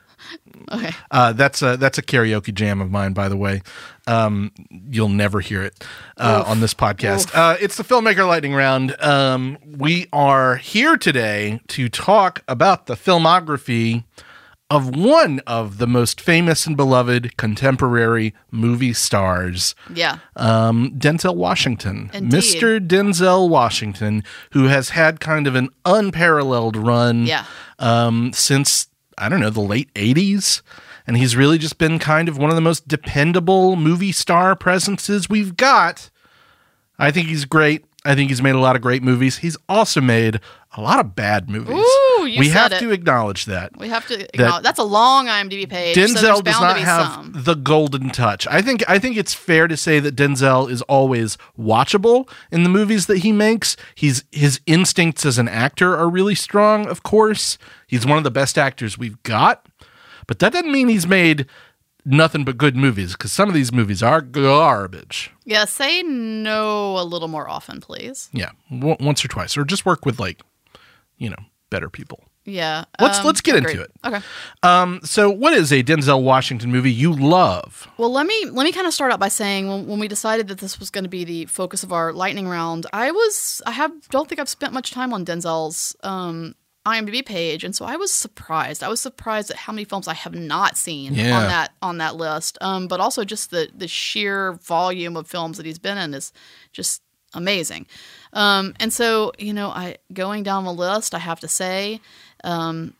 Okay. 0.72 0.90
uh, 1.10 1.34
that's 1.34 1.60
a 1.60 1.76
that's 1.76 1.98
a 1.98 2.02
karaoke 2.02 2.52
jam 2.54 2.80
of 2.80 2.90
mine, 2.90 3.12
by 3.12 3.28
the 3.28 3.36
way. 3.36 3.60
Um, 4.06 4.50
you'll 4.70 5.10
never 5.10 5.40
hear 5.40 5.62
it 5.62 5.84
uh, 6.16 6.42
on 6.46 6.60
this 6.60 6.72
podcast. 6.72 7.30
Uh, 7.34 7.56
it's 7.60 7.76
the 7.76 7.84
filmmaker 7.84 8.26
lightning 8.26 8.54
round. 8.54 8.98
Um, 9.02 9.58
we 9.66 10.06
are 10.14 10.56
here 10.56 10.96
today 10.96 11.60
to 11.68 11.90
talk 11.90 12.42
about 12.48 12.86
the 12.86 12.94
filmography 12.94 14.04
of 14.74 14.94
one 14.96 15.40
of 15.46 15.78
the 15.78 15.86
most 15.86 16.20
famous 16.20 16.66
and 16.66 16.76
beloved 16.76 17.36
contemporary 17.36 18.34
movie 18.50 18.92
stars. 18.92 19.74
Yeah. 19.94 20.18
um, 20.36 20.92
Denzel 20.98 21.36
Washington, 21.36 22.10
Indeed. 22.12 22.38
Mr. 22.40 22.86
Denzel 22.86 23.48
Washington, 23.48 24.24
who 24.50 24.64
has 24.64 24.90
had 24.90 25.20
kind 25.20 25.46
of 25.46 25.54
an 25.54 25.68
unparalleled 25.84 26.76
run 26.76 27.26
Yeah. 27.26 27.44
um, 27.78 28.32
since, 28.32 28.88
I 29.16 29.28
don't 29.28 29.40
know, 29.40 29.50
the 29.50 29.60
late 29.60 29.92
80s. 29.94 30.62
And 31.06 31.16
he's 31.18 31.36
really 31.36 31.58
just 31.58 31.76
been 31.78 31.98
kind 31.98 32.28
of 32.28 32.38
one 32.38 32.48
of 32.50 32.56
the 32.56 32.62
most 32.62 32.88
dependable 32.88 33.76
movie 33.76 34.12
star 34.12 34.56
presences 34.56 35.28
we've 35.28 35.56
got. 35.56 36.10
I 36.98 37.10
think 37.10 37.28
he's 37.28 37.44
great. 37.44 37.84
I 38.06 38.14
think 38.14 38.30
he's 38.30 38.42
made 38.42 38.54
a 38.54 38.58
lot 38.60 38.76
of 38.76 38.82
great 38.82 39.02
movies. 39.02 39.38
He's 39.38 39.56
also 39.68 40.00
made 40.00 40.40
a 40.76 40.80
lot 40.80 40.98
of 41.00 41.14
bad 41.14 41.48
movies. 41.50 41.76
Ooh, 41.78 42.03
we 42.24 42.48
have 42.48 42.72
it. 42.72 42.80
to 42.80 42.90
acknowledge 42.90 43.44
that. 43.46 43.76
We 43.76 43.88
have 43.88 44.06
to 44.08 44.22
acknowledge 44.34 44.62
that's 44.62 44.78
a 44.78 44.84
long 44.84 45.26
IMDb 45.26 45.68
page. 45.68 45.96
Denzel 45.96 46.16
so 46.20 46.42
does 46.42 46.54
bound 46.56 46.62
not 46.62 46.68
to 46.70 46.80
be 46.80 46.80
have 46.82 47.12
some. 47.14 47.32
the 47.34 47.54
golden 47.54 48.10
touch. 48.10 48.46
I 48.48 48.62
think 48.62 48.82
I 48.88 48.98
think 48.98 49.16
it's 49.16 49.34
fair 49.34 49.68
to 49.68 49.76
say 49.76 50.00
that 50.00 50.16
Denzel 50.16 50.70
is 50.70 50.82
always 50.82 51.36
watchable 51.58 52.28
in 52.50 52.62
the 52.62 52.68
movies 52.68 53.06
that 53.06 53.18
he 53.18 53.32
makes. 53.32 53.76
He's 53.94 54.24
his 54.32 54.60
instincts 54.66 55.24
as 55.24 55.38
an 55.38 55.48
actor 55.48 55.96
are 55.96 56.08
really 56.08 56.34
strong, 56.34 56.86
of 56.86 57.02
course. 57.02 57.58
He's 57.86 58.04
one 58.06 58.18
of 58.18 58.24
the 58.24 58.30
best 58.30 58.58
actors 58.58 58.96
we've 58.98 59.22
got. 59.22 59.66
But 60.26 60.38
that 60.38 60.52
doesn't 60.52 60.72
mean 60.72 60.88
he's 60.88 61.06
made 61.06 61.46
nothing 62.06 62.44
but 62.44 62.58
good 62.58 62.76
movies 62.76 63.12
because 63.12 63.32
some 63.32 63.48
of 63.48 63.54
these 63.54 63.72
movies 63.72 64.02
are 64.02 64.20
garbage. 64.20 65.30
Yeah, 65.44 65.64
say 65.64 66.02
no 66.02 66.98
a 66.98 67.04
little 67.04 67.28
more 67.28 67.48
often, 67.48 67.80
please. 67.80 68.28
Yeah, 68.32 68.50
w- 68.70 68.96
once 69.00 69.24
or 69.24 69.28
twice 69.28 69.56
or 69.56 69.64
just 69.64 69.84
work 69.86 70.04
with 70.06 70.18
like, 70.20 70.40
you 71.18 71.30
know, 71.30 71.36
better 71.74 71.90
people. 71.90 72.20
Yeah. 72.46 72.84
Let's- 73.00 73.20
um, 73.20 73.26
let's 73.26 73.40
get 73.40 73.56
into 73.56 73.80
it. 73.84 73.90
Okay. 74.04 74.20
Um 74.62 75.00
so 75.02 75.22
what 75.42 75.52
is 75.54 75.72
a 75.72 75.82
Denzel 75.82 76.22
Washington 76.22 76.70
movie 76.70 76.92
you 76.92 77.10
love? 77.12 77.88
Well, 77.98 78.12
let 78.18 78.26
me 78.26 78.38
let 78.56 78.64
me 78.64 78.72
kind 78.72 78.86
of 78.86 78.92
start 78.94 79.10
out 79.12 79.20
by 79.26 79.28
saying 79.28 79.62
when, 79.70 79.80
when 79.88 79.98
we 79.98 80.08
decided 80.08 80.48
that 80.48 80.58
this 80.58 80.78
was 80.80 80.90
going 80.90 81.04
to 81.04 81.10
be 81.18 81.24
the 81.24 81.46
focus 81.46 81.82
of 81.82 81.90
our 81.92 82.12
lightning 82.12 82.46
round, 82.56 82.82
I 82.92 83.10
was 83.10 83.62
I 83.66 83.72
have 83.72 83.92
don't 84.14 84.28
think 84.28 84.38
I've 84.40 84.48
spent 84.58 84.72
much 84.78 84.90
time 84.98 85.12
on 85.16 85.24
Denzel's 85.24 85.96
um, 86.02 86.54
IMDb 86.86 87.24
page, 87.24 87.64
and 87.64 87.74
so 87.74 87.86
I 87.86 87.96
was 87.96 88.12
surprised. 88.12 88.82
I 88.82 88.88
was 88.88 89.00
surprised 89.00 89.50
at 89.50 89.56
how 89.64 89.72
many 89.72 89.86
films 89.86 90.06
I 90.06 90.12
have 90.24 90.34
not 90.34 90.76
seen 90.76 91.14
Yeah. 91.14 91.38
on 91.38 91.42
that 91.54 91.68
on 91.80 91.96
that 91.98 92.14
list. 92.16 92.58
Um, 92.60 92.88
but 92.88 93.00
also 93.00 93.24
just 93.24 93.50
the 93.50 93.70
the 93.82 93.88
sheer 93.88 94.52
volume 94.74 95.16
of 95.16 95.26
films 95.26 95.56
that 95.56 95.64
he's 95.66 95.78
been 95.88 95.96
in 95.96 96.12
is 96.12 96.30
just 96.72 97.00
amazing. 97.32 97.86
Um, 98.34 98.74
and 98.78 98.92
so 98.92 99.32
you 99.38 99.54
know, 99.54 99.70
I 99.70 99.96
going 100.12 100.42
down 100.42 100.64
the 100.64 100.74
list, 100.74 101.14
I 101.14 101.18
have 101.18 101.40
to 101.40 101.48
say. 101.48 102.00
Um, 102.42 102.94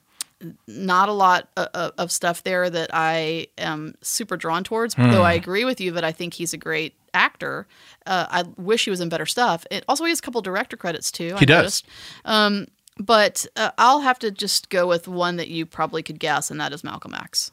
not 0.67 1.09
a 1.09 1.13
lot 1.13 1.49
of, 1.57 1.93
of 1.97 2.13
stuff 2.13 2.43
there 2.43 2.69
that 2.69 2.91
I 2.93 3.47
am 3.57 3.95
super 4.03 4.37
drawn 4.37 4.65
towards. 4.65 4.95
Though 4.95 5.23
I 5.23 5.33
agree 5.33 5.65
with 5.65 5.81
you 5.81 5.93
that 5.93 6.05
I 6.05 6.13
think 6.13 6.35
he's 6.35 6.53
a 6.53 6.59
great 6.59 6.95
actor. 7.15 7.67
Uh, 8.07 8.27
I 8.29 8.45
wish 8.57 8.85
he 8.85 8.91
was 8.91 9.01
in 9.01 9.09
better 9.09 9.27
stuff. 9.27 9.67
It 9.71 9.85
also 9.89 10.05
he 10.05 10.11
has 10.11 10.19
a 10.19 10.23
couple 10.23 10.43
director 10.43 10.77
credits 10.77 11.11
too. 11.11 11.33
I 11.37 11.39
He 11.39 11.47
does. 11.47 11.83
Um, 12.25 12.67
but 12.99 13.47
uh, 13.57 13.71
I'll 13.79 14.01
have 14.01 14.19
to 14.21 14.31
just 14.31 14.69
go 14.71 14.87
with 14.87 15.09
one 15.09 15.37
that 15.37 15.49
you 15.49 15.67
probably 15.67 16.03
could 16.03 16.21
guess, 16.21 16.51
and 16.51 16.61
that 16.61 16.73
is 16.73 16.85
Malcolm 16.85 17.15
X. 17.15 17.51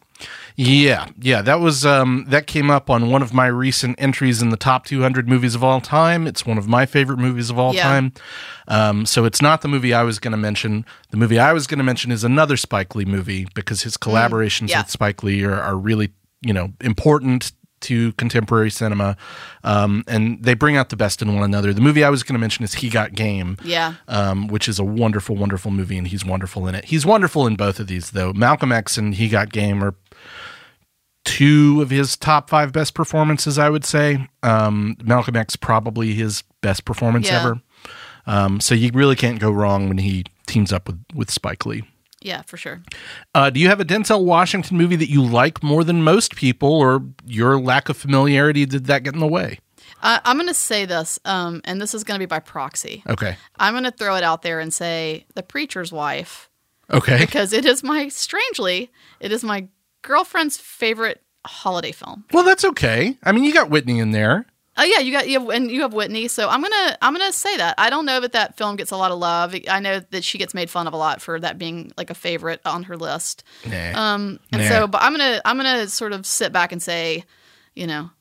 Yeah, 0.56 1.08
yeah, 1.20 1.42
that 1.42 1.60
was 1.60 1.86
um, 1.86 2.26
that 2.28 2.46
came 2.46 2.70
up 2.70 2.90
on 2.90 3.10
one 3.10 3.22
of 3.22 3.34
my 3.34 3.48
recent 3.48 3.96
entries 4.00 4.42
in 4.42 4.50
the 4.50 4.58
top 4.58 4.86
200 4.86 5.28
movies 5.28 5.56
of 5.56 5.64
all 5.64 5.82
time. 5.82 6.28
It's 6.28 6.46
one 6.46 6.58
of 6.58 6.68
my 6.68 6.86
favorite 6.86 7.18
movies 7.20 7.50
of 7.50 7.58
all 7.58 7.74
Yeah. 7.74 7.84
time. 7.84 8.14
Um, 8.68 9.06
so 9.06 9.26
it's 9.26 9.42
not 9.42 9.62
the 9.62 9.68
movie 9.68 9.94
I 9.94 10.04
was 10.04 10.20
going 10.20 10.32
to 10.34 10.38
mention. 10.38 10.86
The 11.10 11.18
movie 11.18 11.40
I 11.40 11.54
was 11.54 11.68
going 11.68 11.80
to 11.80 11.84
mention 11.84 12.12
is 12.12 12.24
another 12.24 12.58
Spike 12.58 12.96
Lee 12.96 13.06
movie 13.06 13.48
because 13.56 13.84
his 13.84 13.98
collaborations 13.98 14.66
Mm, 14.68 14.70
yeah. 14.70 14.82
with 14.82 14.90
Spike 14.92 15.24
Lee 15.24 15.44
are, 15.44 15.60
are 15.60 15.78
really 15.78 16.12
you 16.42 16.54
know 16.54 16.74
important 16.82 17.54
to 17.82 18.12
contemporary 18.14 18.70
cinema, 18.70 19.18
um, 19.64 20.04
and 20.08 20.44
they 20.44 20.54
bring 20.54 20.78
out 20.78 20.90
the 20.90 20.96
best 20.96 21.20
in 21.24 21.34
one 21.34 21.44
another. 21.44 21.74
The 21.74 21.82
movie 21.82 22.04
I 22.04 22.12
was 22.12 22.22
going 22.22 22.36
to 22.36 22.40
mention 22.40 22.64
is 22.64 22.76
He 22.76 22.90
Got 22.90 23.14
Game 23.14 23.58
Yeah. 23.64 23.96
um, 24.08 24.48
which 24.50 24.70
is 24.70 24.78
a 24.78 24.84
wonderful, 24.84 25.36
wonderful 25.36 25.72
movie, 25.72 25.98
and 25.98 26.08
he's 26.08 26.24
wonderful 26.24 26.68
in 26.68 26.76
it. 26.76 26.86
He's 26.86 27.08
wonderful 27.08 27.48
in 27.48 27.56
both 27.56 27.80
of 27.80 27.88
these, 27.88 28.12
though. 28.12 28.34
Malcolm 28.34 28.72
X 28.72 29.00
and 29.00 29.16
He 29.16 29.30
Got 29.30 29.52
Game 29.52 29.84
are 29.84 29.96
two 31.24 31.82
of 31.82 31.90
his 31.90 32.18
top 32.18 32.50
five 32.50 32.72
best 32.74 32.94
performances, 32.94 33.58
I 33.58 33.70
would 33.70 33.86
say. 33.86 34.28
Um, 34.44 34.98
Malcolm 35.04 35.36
X 35.36 35.56
probably 35.56 36.14
his 36.14 36.44
best 36.62 36.86
performance 36.86 37.28
Yeah. 37.28 37.40
ever. 37.40 37.62
Um, 38.28 38.60
so 38.60 38.76
you 38.76 38.92
really 38.94 39.16
can't 39.16 39.40
go 39.40 39.52
wrong 39.52 39.88
when 39.88 39.98
he 39.98 40.26
teams 40.48 40.72
up 40.72 40.88
with 40.88 41.04
with 41.14 41.32
Spike 41.32 41.66
Lee. 41.66 41.84
Yeah, 42.22 42.44
for 42.44 42.56
sure. 42.56 42.84
Uh, 43.34 43.50
do 43.50 43.60
you 43.60 43.68
have 43.68 43.80
a 43.80 43.86
Denzel 43.86 44.24
Washington 44.24 44.78
movie 44.78 44.96
that 44.96 45.10
you 45.10 45.24
like 45.24 45.64
more 45.64 45.84
than 45.84 46.04
most 46.04 46.36
people, 46.36 46.72
or 46.72 47.04
your 47.26 47.60
lack 47.60 47.90
of 47.90 47.98
familiarity 47.98 48.68
did 48.68 48.86
that 48.86 49.02
get 49.04 49.16
in 49.16 49.20
the 49.20 49.26
way? 49.28 49.58
Uh, 50.04 50.20
I'm 50.24 50.38
going 50.38 50.48
to 50.48 50.54
say 50.54 50.86
this, 50.86 51.18
um, 51.26 51.62
and 51.64 51.82
this 51.82 51.96
is 51.96 52.04
going 52.04 52.16
to 52.16 52.20
be 52.20 52.28
by 52.28 52.40
proxy. 52.40 53.02
Okay, 53.10 53.36
I'm 53.58 53.74
going 53.74 53.86
to 53.86 53.92
throw 53.92 54.16
it 54.18 54.24
out 54.24 54.44
there 54.44 54.60
and 54.60 54.72
say 54.72 55.26
The 55.34 55.42
Preacher's 55.42 55.92
Wife. 55.92 56.48
okay, 56.92 57.18
because 57.20 57.54
it 57.54 57.66
is 57.66 57.82
my 57.84 58.08
strangely 58.10 58.92
it 59.20 59.32
is 59.32 59.44
my 59.44 59.68
girlfriend's 60.02 60.58
favorite 60.58 61.22
holiday 61.46 61.92
film. 61.92 62.24
well 62.34 62.44
that's 62.44 62.64
okay. 62.66 63.18
I 63.24 63.32
mean, 63.32 63.44
you 63.44 63.54
got 63.54 63.70
Whitney 63.70 64.00
in 64.00 64.12
there. 64.12 64.46
Oh 64.78 64.84
yeah, 64.84 65.00
you 65.00 65.12
got 65.12 65.28
you 65.28 65.40
have, 65.40 65.50
and 65.50 65.70
you 65.70 65.82
have 65.82 65.94
Whitney. 65.94 66.28
So 66.30 66.48
I'm 66.48 66.62
gonna 66.62 66.98
I'm 67.02 67.14
gonna 67.14 67.34
say 67.34 67.58
that 67.58 67.76
I 67.78 67.90
don't 67.90 68.06
know 68.06 68.20
that 68.22 68.32
that 68.32 68.58
film 68.58 68.78
gets 68.78 68.92
a 68.92 68.98
lot 68.98 69.12
of 69.12 69.20
love. 69.20 69.54
I 69.70 69.80
know 69.82 70.00
that 70.12 70.24
she 70.24 70.38
gets 70.38 70.54
made 70.54 70.70
fun 70.70 70.88
of 70.88 70.94
a 70.94 70.98
lot 70.98 71.22
for 71.22 71.40
that 71.40 71.58
being 71.58 71.92
like 71.98 72.10
a 72.10 72.14
favorite 72.16 72.62
on 72.66 72.84
her 72.84 72.96
list. 72.96 73.44
Nah. 73.68 73.92
Um, 74.14 74.40
and 74.52 74.62
Nah. 74.62 74.70
so, 74.70 74.88
but 74.88 75.02
I'm 75.02 75.12
gonna 75.12 75.42
I'm 75.44 75.58
gonna 75.58 75.88
sort 75.88 76.14
of 76.14 76.26
sit 76.26 76.54
back 76.54 76.72
and 76.72 76.82
say, 76.82 77.26
you 77.76 77.86
know, 77.86 78.12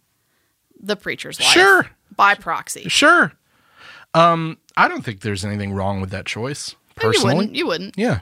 the 0.81 0.97
preacher's 0.97 1.39
wife. 1.39 1.49
Sure. 1.49 1.87
By 2.17 2.35
proxy. 2.35 2.89
Sure. 2.89 3.33
Um, 4.13 4.59
I 4.77 4.89
don't 4.89 5.03
think 5.05 5.21
there's 5.21 5.45
anything 5.45 5.73
wrong 5.73 6.01
with 6.01 6.11
that 6.11 6.27
choice. 6.27 6.75
No, 7.01 7.05
you 7.05 7.13
Personally, 7.13 7.35
wouldn't. 7.37 7.55
You 7.55 7.67
wouldn't. 7.69 7.95
yeah. 7.97 8.21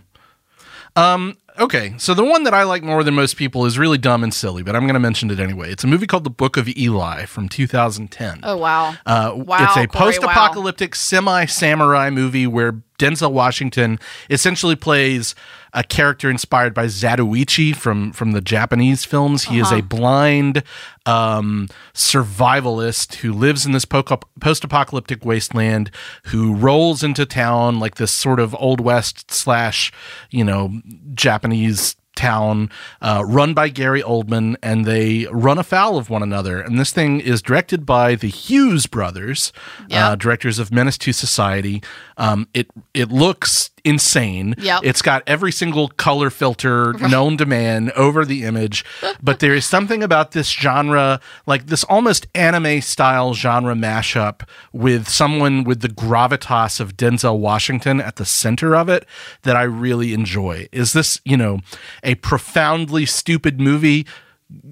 Um, 0.97 1.38
okay, 1.59 1.94
so 1.99 2.14
the 2.14 2.25
one 2.25 2.44
that 2.44 2.55
I 2.55 2.62
like 2.64 2.83
more 2.83 3.03
than 3.05 3.14
most 3.14 3.37
people 3.37 3.66
is 3.66 3.79
really 3.79 3.99
dumb 3.99 4.23
and 4.23 4.33
silly, 4.33 4.62
but 4.62 4.75
I'm 4.77 4.83
going 4.83 4.94
to 4.94 5.01
mention 5.01 5.31
it 5.31 5.40
anyway. 5.40 5.71
It's 5.71 5.85
a 5.85 5.87
movie 5.87 6.07
called 6.07 6.25
The 6.25 6.31
Book 6.31 6.57
of 6.57 6.68
Eli 6.77 7.25
from 7.27 7.49
2010. 7.49 8.40
Oh 8.42 8.57
wow. 8.57 8.94
Uh, 9.07 9.33
Wow, 9.37 9.64
it's 9.64 9.77
a 9.77 9.87
Corey, 9.87 10.12
post-apocalyptic 10.12 10.94
semi-samurai 10.94 12.11
movie 12.11 12.47
where 12.47 12.83
Denzel 12.99 13.33
Washington 13.33 13.99
essentially 14.29 14.77
plays 14.77 15.35
a 15.73 15.85
character 15.85 16.31
inspired 16.31 16.75
by 16.75 16.87
Zatoichi 16.87 17.75
from 17.75 18.13
from 18.13 18.33
the 18.33 18.41
Japanese 18.41 19.05
films. 19.05 19.45
He 19.45 19.59
is 19.59 19.71
a 19.71 19.83
blind 19.83 20.63
um, 21.07 21.69
survivalist 21.95 23.17
who 23.17 23.33
lives 23.33 23.67
in 23.67 23.73
this 23.73 23.85
post 23.85 24.65
apocalyptic 24.65 25.25
wasteland, 25.25 25.91
who 26.27 26.55
rolls 26.55 27.03
into 27.03 27.27
town 27.27 27.79
like 27.79 27.97
this 27.97 28.13
sort 28.13 28.41
of 28.41 28.55
old 28.59 28.81
west 28.81 29.31
slash 29.31 29.93
you 30.31 30.45
know 30.45 30.81
Japanese 31.15 31.97
town 32.18 32.68
uh, 33.00 33.22
run 33.24 33.54
by 33.54 33.68
Gary 33.68 34.02
Oldman, 34.02 34.57
and 34.62 34.85
they 34.85 35.26
run 35.31 35.59
afoul 35.59 35.96
of 35.96 36.11
one 36.11 36.22
another. 36.22 36.61
And 36.61 36.78
this 36.78 36.92
thing 36.92 37.20
is 37.20 37.40
directed 37.42 37.87
by 37.87 38.14
the 38.16 38.28
Hughes 38.28 38.87
brothers, 38.87 39.52
Yeah. 39.88 40.09
uh, 40.11 40.14
directors 40.16 40.59
of 40.59 40.72
Menace 40.72 40.98
to 40.98 41.12
Society. 41.12 41.83
Um, 42.16 42.48
it 42.52 42.66
it 42.92 43.11
looks 43.11 43.70
insane. 43.88 44.55
Yep. 44.59 44.81
It's 44.85 45.03
got 45.03 45.22
every 45.27 45.53
single 45.53 45.88
color 45.88 46.31
filter 46.31 46.92
known 46.94 47.38
to 47.38 47.46
man 47.46 47.90
over 47.96 48.24
the 48.24 48.44
image, 48.44 48.85
but 49.22 49.40
there 49.40 49.55
is 49.55 49.64
something 49.64 50.03
about 50.03 50.33
this 50.33 50.48
genre, 50.48 51.20
like 51.46 51.66
this 51.66 51.85
almost 51.85 52.27
anime 52.35 52.81
style 52.83 53.33
genre 53.35 53.74
mashup 53.74 54.46
with 54.72 55.09
someone 55.09 55.64
with 55.64 55.81
the 55.81 55.88
gravitas 55.88 56.81
of 56.81 56.96
Denzel 56.96 57.38
Washington 57.38 58.01
at 58.01 58.16
the 58.16 58.24
center 58.24 58.77
of 58.77 58.88
it 58.88 59.07
that 59.42 59.57
I 59.57 59.62
really 59.62 60.12
enjoy. 60.12 60.68
Is 60.70 60.92
this, 60.92 61.20
you 61.24 61.37
know, 61.37 61.61
a 62.03 62.16
profoundly 62.16 63.07
stupid 63.07 63.61
movie? 63.61 64.07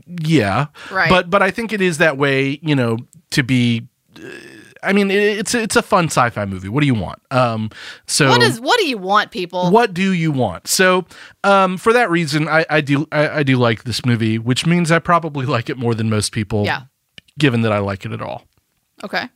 Yeah. 0.07 0.67
Right. 0.91 1.09
But 1.09 1.31
but 1.31 1.43
I 1.43 1.51
think 1.51 1.73
it 1.73 1.81
is 1.81 1.99
that 1.99 2.19
way, 2.19 2.59
you 2.63 2.75
know, 2.75 2.99
to 3.31 3.43
be 3.43 3.89
uh, 4.17 4.29
I 4.87 4.93
mean, 4.93 5.11
it- 5.11 5.39
it's 5.39 5.55
it's 5.55 5.77
a 5.77 5.83
fun 5.83 6.07
sci-fi 6.07 6.45
movie. 6.47 6.69
What 6.69 6.81
do 6.81 6.87
you 6.87 6.95
want? 6.95 7.21
Um, 7.31 7.71
so 8.07 8.29
What 8.29 8.43
is? 8.43 8.61
What 8.61 8.79
do 8.79 8.87
you 8.87 8.99
want, 8.99 9.31
people? 9.31 9.71
what 9.71 9.93
do 9.93 10.13
you 10.13 10.33
want? 10.33 10.69
So, 10.69 11.05
um, 11.45 11.77
for 11.77 11.93
that 11.93 12.09
reason, 12.11 12.49
I, 12.49 12.65
I 12.71 12.81
do 12.81 13.07
I, 13.13 13.29
I 13.29 13.43
do 13.43 13.57
like 13.57 13.85
this 13.85 14.05
movie, 14.07 14.39
which 14.39 14.65
means 14.67 14.91
I 14.91 14.99
probably 14.99 15.47
like 15.47 15.69
it 15.69 15.77
more 15.77 15.95
than 15.95 16.09
most 16.11 16.33
people. 16.33 16.65
Yeah. 16.65 16.83
Given 17.39 17.63
that 17.63 17.73
I 17.73 17.79
like 17.79 18.05
it 18.07 18.13
at 18.13 18.23
all. 18.23 18.45
Okay. 19.05 19.29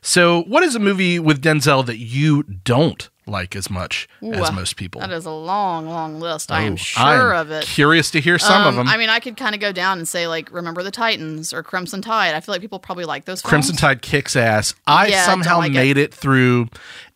So, 0.00 0.42
what 0.42 0.62
is 0.62 0.74
a 0.74 0.78
movie 0.78 1.18
with 1.18 1.40
Denzel 1.42 1.84
that 1.86 1.98
you 1.98 2.42
don't 2.42 3.08
like 3.26 3.54
as 3.54 3.70
much 3.70 4.08
as 4.22 4.50
most 4.52 4.76
people? 4.76 5.00
That 5.00 5.12
is 5.12 5.24
a 5.26 5.30
long, 5.30 5.86
long 5.88 6.18
list. 6.18 6.50
I 6.50 6.62
am 6.62 6.76
sure 6.76 7.34
I'm 7.34 7.40
of 7.46 7.50
it. 7.52 7.64
Curious 7.64 8.10
to 8.10 8.20
hear 8.20 8.38
some 8.38 8.62
of 8.62 8.68
Um, 8.68 8.76
them. 8.76 8.88
I 8.88 8.96
mean, 8.96 9.10
I 9.10 9.20
could 9.20 9.36
kind 9.36 9.54
of 9.54 9.60
go 9.60 9.70
down 9.72 9.98
and 9.98 10.08
say 10.08 10.26
like, 10.26 10.50
"Remember 10.52 10.82
the 10.82 10.90
Titans" 10.90 11.52
or 11.52 11.62
"Crimson 11.62 12.02
Tide." 12.02 12.34
I 12.34 12.40
feel 12.40 12.52
like 12.54 12.60
people 12.62 12.78
probably 12.80 13.04
like 13.04 13.24
those. 13.24 13.40
Crimson 13.42 13.74
films. 13.76 13.80
Tide 13.80 14.02
kicks 14.02 14.34
ass. 14.36 14.74
I 14.86 15.06
Yeah, 15.08 15.24
somehow 15.24 15.58
like 15.58 15.70
it. 15.70 15.74
made 15.74 15.96
it. 15.98 16.12
through 16.14 16.68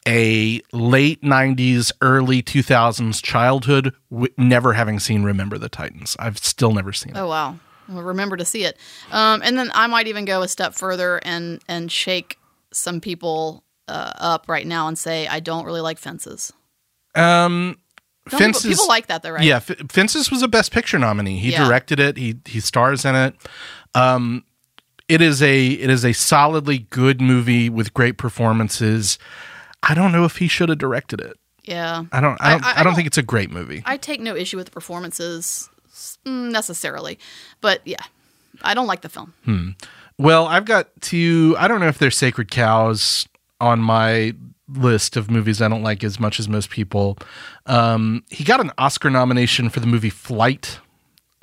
a 0.08 0.60
late 0.72 1.22
90s, 1.22 1.90
early 2.00 2.40
2000s 2.42 3.20
childhood, 3.20 3.92
w- 4.10 4.32
never 4.38 4.74
having 4.74 5.00
seen 5.00 5.24
Remember 5.24 5.58
the 5.58 5.68
Titans. 5.68 6.14
I've 6.20 6.38
still 6.38 6.72
never 6.72 6.92
seen 6.92 7.16
it. 7.16 7.18
Oh 7.18 7.26
wow! 7.26 7.56
Well, 7.88 8.02
remember 8.02 8.36
to 8.36 8.44
see 8.44 8.64
it. 8.64 8.78
Um, 9.10 9.42
and 9.44 9.58
then 9.58 9.70
I 9.74 9.88
might 9.88 10.06
even 10.06 10.24
go 10.24 10.42
a 10.42 10.48
step 10.48 10.74
further 10.74 11.18
and 11.24 11.60
and 11.68 11.90
shake 11.90 12.38
some 12.72 13.00
people 13.00 13.64
uh, 13.88 14.12
up 14.18 14.48
right 14.48 14.66
now 14.66 14.88
and 14.88 14.98
say 14.98 15.26
I 15.26 15.40
don't 15.40 15.64
really 15.64 15.80
like 15.80 15.98
Fences. 15.98 16.52
Um, 17.14 17.76
Don't 18.28 18.38
Fences, 18.40 18.66
people, 18.66 18.88
like 18.88 19.06
that 19.06 19.22
though, 19.22 19.30
right? 19.30 19.44
Yeah, 19.44 19.56
F- 19.56 19.70
Fences 19.90 20.30
was 20.30 20.42
a 20.42 20.48
Best 20.48 20.72
Picture 20.72 20.98
nominee. 20.98 21.38
He 21.38 21.52
Yeah. 21.52 21.64
directed 21.66 22.00
it. 22.00 22.16
He 22.16 22.36
he 22.44 22.60
stars 22.60 23.04
in 23.04 23.14
it. 23.14 23.34
Um, 23.94 24.44
it 25.08 25.20
is 25.20 25.40
a 25.42 25.66
it 25.68 25.88
is 25.88 26.04
a 26.04 26.12
solidly 26.12 26.78
good 26.90 27.20
movie 27.20 27.68
with 27.70 27.94
great 27.94 28.18
performances. 28.18 29.18
I 29.82 29.94
don't 29.94 30.10
know 30.12 30.24
if 30.24 30.38
he 30.38 30.48
should 30.48 30.68
have 30.68 30.78
directed 30.78 31.20
it. 31.20 31.36
yeah. 31.62 32.04
I 32.12 32.20
don't. 32.20 32.36
I 32.40 32.50
don't. 32.50 32.64
I- 32.64 32.68
I, 32.68 32.70
I 32.70 32.74
don't 32.74 32.84
don't- 32.86 32.94
think 32.96 33.06
it's 33.06 33.18
a 33.18 33.22
great 33.22 33.50
movie. 33.50 33.82
I 33.86 33.96
take 33.96 34.20
no 34.20 34.34
issue 34.34 34.56
with 34.56 34.66
the 34.66 34.72
performances 34.72 35.70
mm, 36.26 36.50
necessarily, 36.50 37.18
but 37.60 37.80
yeah, 37.86 38.02
I 38.62 38.74
don't 38.74 38.88
like 38.88 39.02
the 39.02 39.08
film. 39.08 39.32
Well, 40.18 40.46
I've 40.46 40.64
got 40.64 40.88
two. 41.00 41.54
I 41.58 41.68
don't 41.68 41.80
know 41.80 41.88
if 41.88 41.98
they're 41.98 42.10
sacred 42.10 42.50
cows 42.50 43.28
on 43.60 43.80
my 43.80 44.34
list 44.68 45.16
of 45.16 45.30
movies 45.30 45.62
I 45.62 45.68
don't 45.68 45.82
like 45.82 46.02
as 46.02 46.18
much 46.18 46.40
as 46.40 46.48
most 46.48 46.70
people. 46.70 47.18
Um, 47.66 48.24
he 48.30 48.42
got 48.44 48.60
an 48.60 48.72
Oscar 48.78 49.10
nomination 49.10 49.68
for 49.68 49.80
the 49.80 49.86
movie 49.86 50.10
Flight. 50.10 50.80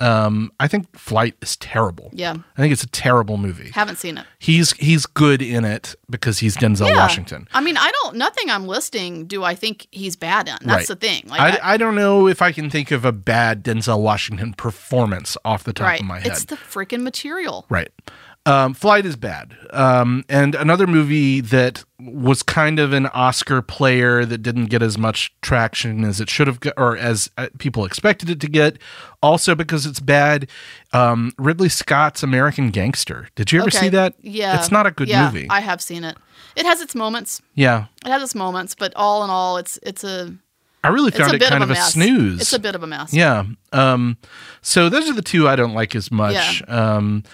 Um, 0.00 0.52
I 0.58 0.66
think 0.66 0.94
Flight 0.98 1.34
is 1.40 1.56
terrible. 1.56 2.10
Yeah. 2.12 2.34
I 2.34 2.60
think 2.60 2.72
it's 2.72 2.82
a 2.82 2.88
terrible 2.88 3.36
movie. 3.36 3.70
Haven't 3.70 3.96
seen 3.96 4.18
it. 4.18 4.26
He's 4.40 4.72
he's 4.72 5.06
good 5.06 5.40
in 5.40 5.64
it 5.64 5.94
because 6.10 6.40
he's 6.40 6.56
Denzel 6.56 6.88
Yeah. 6.88 6.96
Washington. 6.96 7.48
I 7.54 7.60
mean, 7.60 7.76
I 7.76 7.90
don't. 8.02 8.16
Nothing 8.16 8.50
I'm 8.50 8.66
listing 8.66 9.26
do 9.26 9.44
I 9.44 9.54
think 9.54 9.86
he's 9.92 10.16
bad 10.16 10.48
in. 10.48 10.56
That's 10.62 10.66
Right. 10.66 10.86
the 10.88 10.96
thing. 10.96 11.22
Like, 11.28 11.62
I, 11.62 11.74
I 11.74 11.76
don't 11.76 11.94
know 11.94 12.26
if 12.26 12.42
I 12.42 12.50
can 12.50 12.68
think 12.70 12.90
of 12.90 13.04
a 13.04 13.12
bad 13.12 13.62
Denzel 13.64 14.00
Washington 14.00 14.52
performance 14.54 15.36
off 15.44 15.62
the 15.64 15.72
top 15.72 15.86
right. 15.86 16.00
of 16.00 16.06
my 16.06 16.18
head. 16.18 16.32
It's 16.32 16.44
the 16.46 16.56
freaking 16.56 17.02
material. 17.02 17.64
Right. 17.70 17.90
Um, 18.46 18.74
Flight 18.74 19.06
is 19.06 19.16
bad. 19.16 19.56
Um, 19.70 20.22
and 20.28 20.54
another 20.54 20.86
movie 20.86 21.40
that 21.40 21.82
was 21.98 22.42
kind 22.42 22.78
of 22.78 22.92
an 22.92 23.06
Oscar 23.06 23.62
player 23.62 24.26
that 24.26 24.38
didn't 24.38 24.66
get 24.66 24.82
as 24.82 24.98
much 24.98 25.34
traction 25.40 26.04
as 26.04 26.20
it 26.20 26.28
should 26.28 26.46
have, 26.46 26.60
got, 26.60 26.74
or 26.76 26.94
as 26.96 27.30
uh, 27.38 27.48
people 27.58 27.86
expected 27.86 28.28
it 28.28 28.40
to 28.40 28.48
get, 28.48 28.76
also 29.22 29.54
because 29.54 29.86
it's 29.86 29.98
bad. 30.00 30.46
Um, 30.92 31.32
Ridley 31.38 31.70
Scott's 31.70 32.22
American 32.22 32.70
Gangster. 32.70 33.28
Did 33.34 33.50
you 33.50 33.60
ever 33.60 33.68
Okay. 33.68 33.78
see 33.78 33.88
that? 33.90 34.14
Yeah. 34.20 34.58
It's 34.58 34.70
not 34.70 34.86
a 34.86 34.90
good 34.90 35.08
yeah, 35.08 35.24
movie. 35.24 35.48
I 35.48 35.60
have 35.60 35.80
seen 35.80 36.04
it. 36.04 36.18
It 36.54 36.66
has 36.66 36.82
its 36.82 36.94
moments. 36.94 37.40
yeah. 37.54 37.86
It 38.04 38.10
has 38.10 38.22
its 38.22 38.34
moments, 38.34 38.74
but 38.74 38.92
all 38.94 39.24
in 39.24 39.30
all, 39.30 39.56
it's 39.56 39.78
it's 39.82 40.04
a 40.04 40.34
I 40.84 40.88
really 40.88 41.10
found 41.10 41.32
it 41.32 41.40
kind 41.40 41.64
of 41.64 41.70
of 41.70 41.76
a 41.76 41.80
a, 41.80 41.82
snooze. 41.82 42.42
It's 42.42 42.52
a 42.52 42.58
bit 42.58 42.74
of 42.74 42.82
a 42.82 42.86
mess. 42.86 43.14
Yeah. 43.14 43.44
Um, 43.72 44.18
so 44.60 44.90
those 44.90 45.08
are 45.08 45.14
the 45.14 45.22
two 45.22 45.48
I 45.48 45.56
don't 45.56 45.72
like 45.72 45.96
as 45.96 46.12
much. 46.12 46.62
Um, 46.68 47.24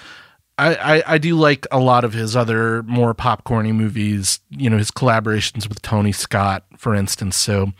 I, 0.60 0.96
I, 0.96 1.02
I 1.14 1.18
do 1.18 1.36
like 1.36 1.66
a 1.72 1.78
lot 1.78 2.04
of 2.04 2.12
his 2.12 2.36
other 2.36 2.82
more 2.82 3.14
popcorny 3.14 3.74
movies, 3.74 4.40
you 4.50 4.68
know, 4.68 4.76
his 4.76 4.90
collaborations 4.90 5.68
with 5.68 5.80
Tony 5.80 6.12
Scott, 6.12 6.64
for 6.76 6.94
instance. 6.94 7.36
So 7.36 7.72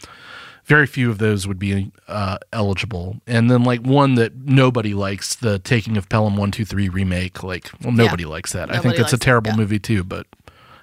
very 0.65 0.87
few 0.87 1.11
of 1.11 1.19
those 1.19 1.47
would 1.47 1.59
be 1.59 1.93
uh, 2.09 2.39
eligible. 2.55 3.21
And 3.27 3.51
then 3.51 3.65
like 3.65 3.81
one 3.83 4.15
that 4.15 4.35
nobody 4.35 4.95
likes, 4.95 5.35
the 5.35 5.59
Taking 5.59 5.99
of 5.99 6.09
Pelham 6.09 6.35
123 6.35 6.89
remake. 6.89 7.43
Like, 7.43 7.71
well, 7.83 7.93
nobody 7.93 8.25
likes 8.25 8.53
that. 8.53 8.75
I 8.75 8.79
think 8.79 8.99
it's 8.99 9.13
a 9.13 9.17
it, 9.17 9.21
terrible 9.21 9.51
yeah. 9.51 9.57
movie 9.57 9.79
too, 9.79 10.03
but 10.03 10.27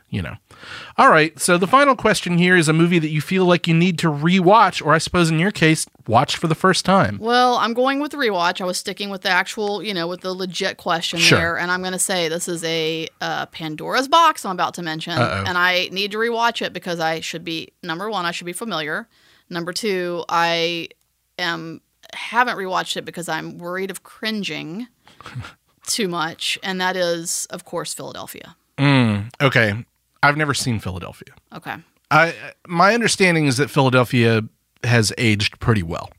you 0.09 0.21
know. 0.21 0.35
All 0.97 1.09
right. 1.09 1.37
So 1.39 1.57
the 1.57 1.67
final 1.67 1.95
question 1.95 2.37
here 2.37 2.55
is 2.57 2.67
a 2.67 2.73
movie 2.73 2.99
that 2.99 3.09
you 3.09 3.21
feel 3.21 3.45
like 3.45 3.67
you 3.67 3.73
need 3.73 3.97
to 3.99 4.07
rewatch, 4.07 4.83
or 4.85 4.93
I 4.93 4.97
suppose 4.97 5.29
in 5.29 5.39
your 5.39 5.51
case, 5.51 5.85
watch 6.07 6.35
for 6.37 6.47
the 6.47 6.55
first 6.55 6.85
time. 6.85 7.17
Well, 7.19 7.55
I'm 7.55 7.73
going 7.73 7.99
with 7.99 8.11
the 8.11 8.17
rewatch. 8.17 8.61
I 8.61 8.65
was 8.65 8.77
sticking 8.77 9.09
with 9.09 9.21
the 9.21 9.29
actual, 9.29 9.83
you 9.83 9.93
know, 9.93 10.07
with 10.07 10.21
the 10.21 10.33
legit 10.33 10.77
question 10.77 11.19
Sure. 11.19 11.37
there, 11.37 11.57
and 11.57 11.71
I'm 11.71 11.81
going 11.81 11.93
to 11.93 11.99
say 11.99 12.29
this 12.29 12.47
is 12.47 12.63
a 12.63 13.07
uh, 13.21 13.45
Pandora's 13.47 14.07
box. 14.07 14.43
I'm 14.45 14.51
about 14.51 14.73
to 14.75 14.81
mention, 14.81 15.13
Uh-oh. 15.13 15.43
and 15.47 15.57
I 15.57 15.89
need 15.91 16.11
to 16.11 16.17
rewatch 16.17 16.65
it 16.65 16.73
because 16.73 16.99
I 16.99 17.19
should 17.19 17.43
be 17.43 17.69
number 17.83 18.09
one. 18.09 18.25
I 18.25 18.31
should 18.31 18.45
be 18.45 18.53
familiar. 18.53 19.07
Number 19.49 19.73
two, 19.73 20.25
I 20.29 20.89
am 21.37 21.81
haven't 22.13 22.57
rewatched 22.57 22.95
it 22.97 23.05
because 23.05 23.27
I'm 23.29 23.57
worried 23.57 23.91
of 23.91 24.03
cringing 24.03 24.87
too 25.87 26.07
much, 26.07 26.57
and 26.63 26.79
that 26.81 26.95
is, 26.95 27.45
of 27.49 27.63
course, 27.65 27.93
Philadelphia. 27.93 28.55
Okay. 29.41 29.85
I've 30.23 30.37
never 30.37 30.53
seen 30.53 30.79
Philadelphia. 30.79 31.33
Okay. 31.53 31.75
I 32.11 32.33
my 32.67 32.93
understanding 32.93 33.45
is 33.47 33.57
that 33.57 33.69
Philadelphia 33.69 34.41
has 34.83 35.11
aged 35.17 35.59
pretty 35.59 35.83
well. 35.83 36.09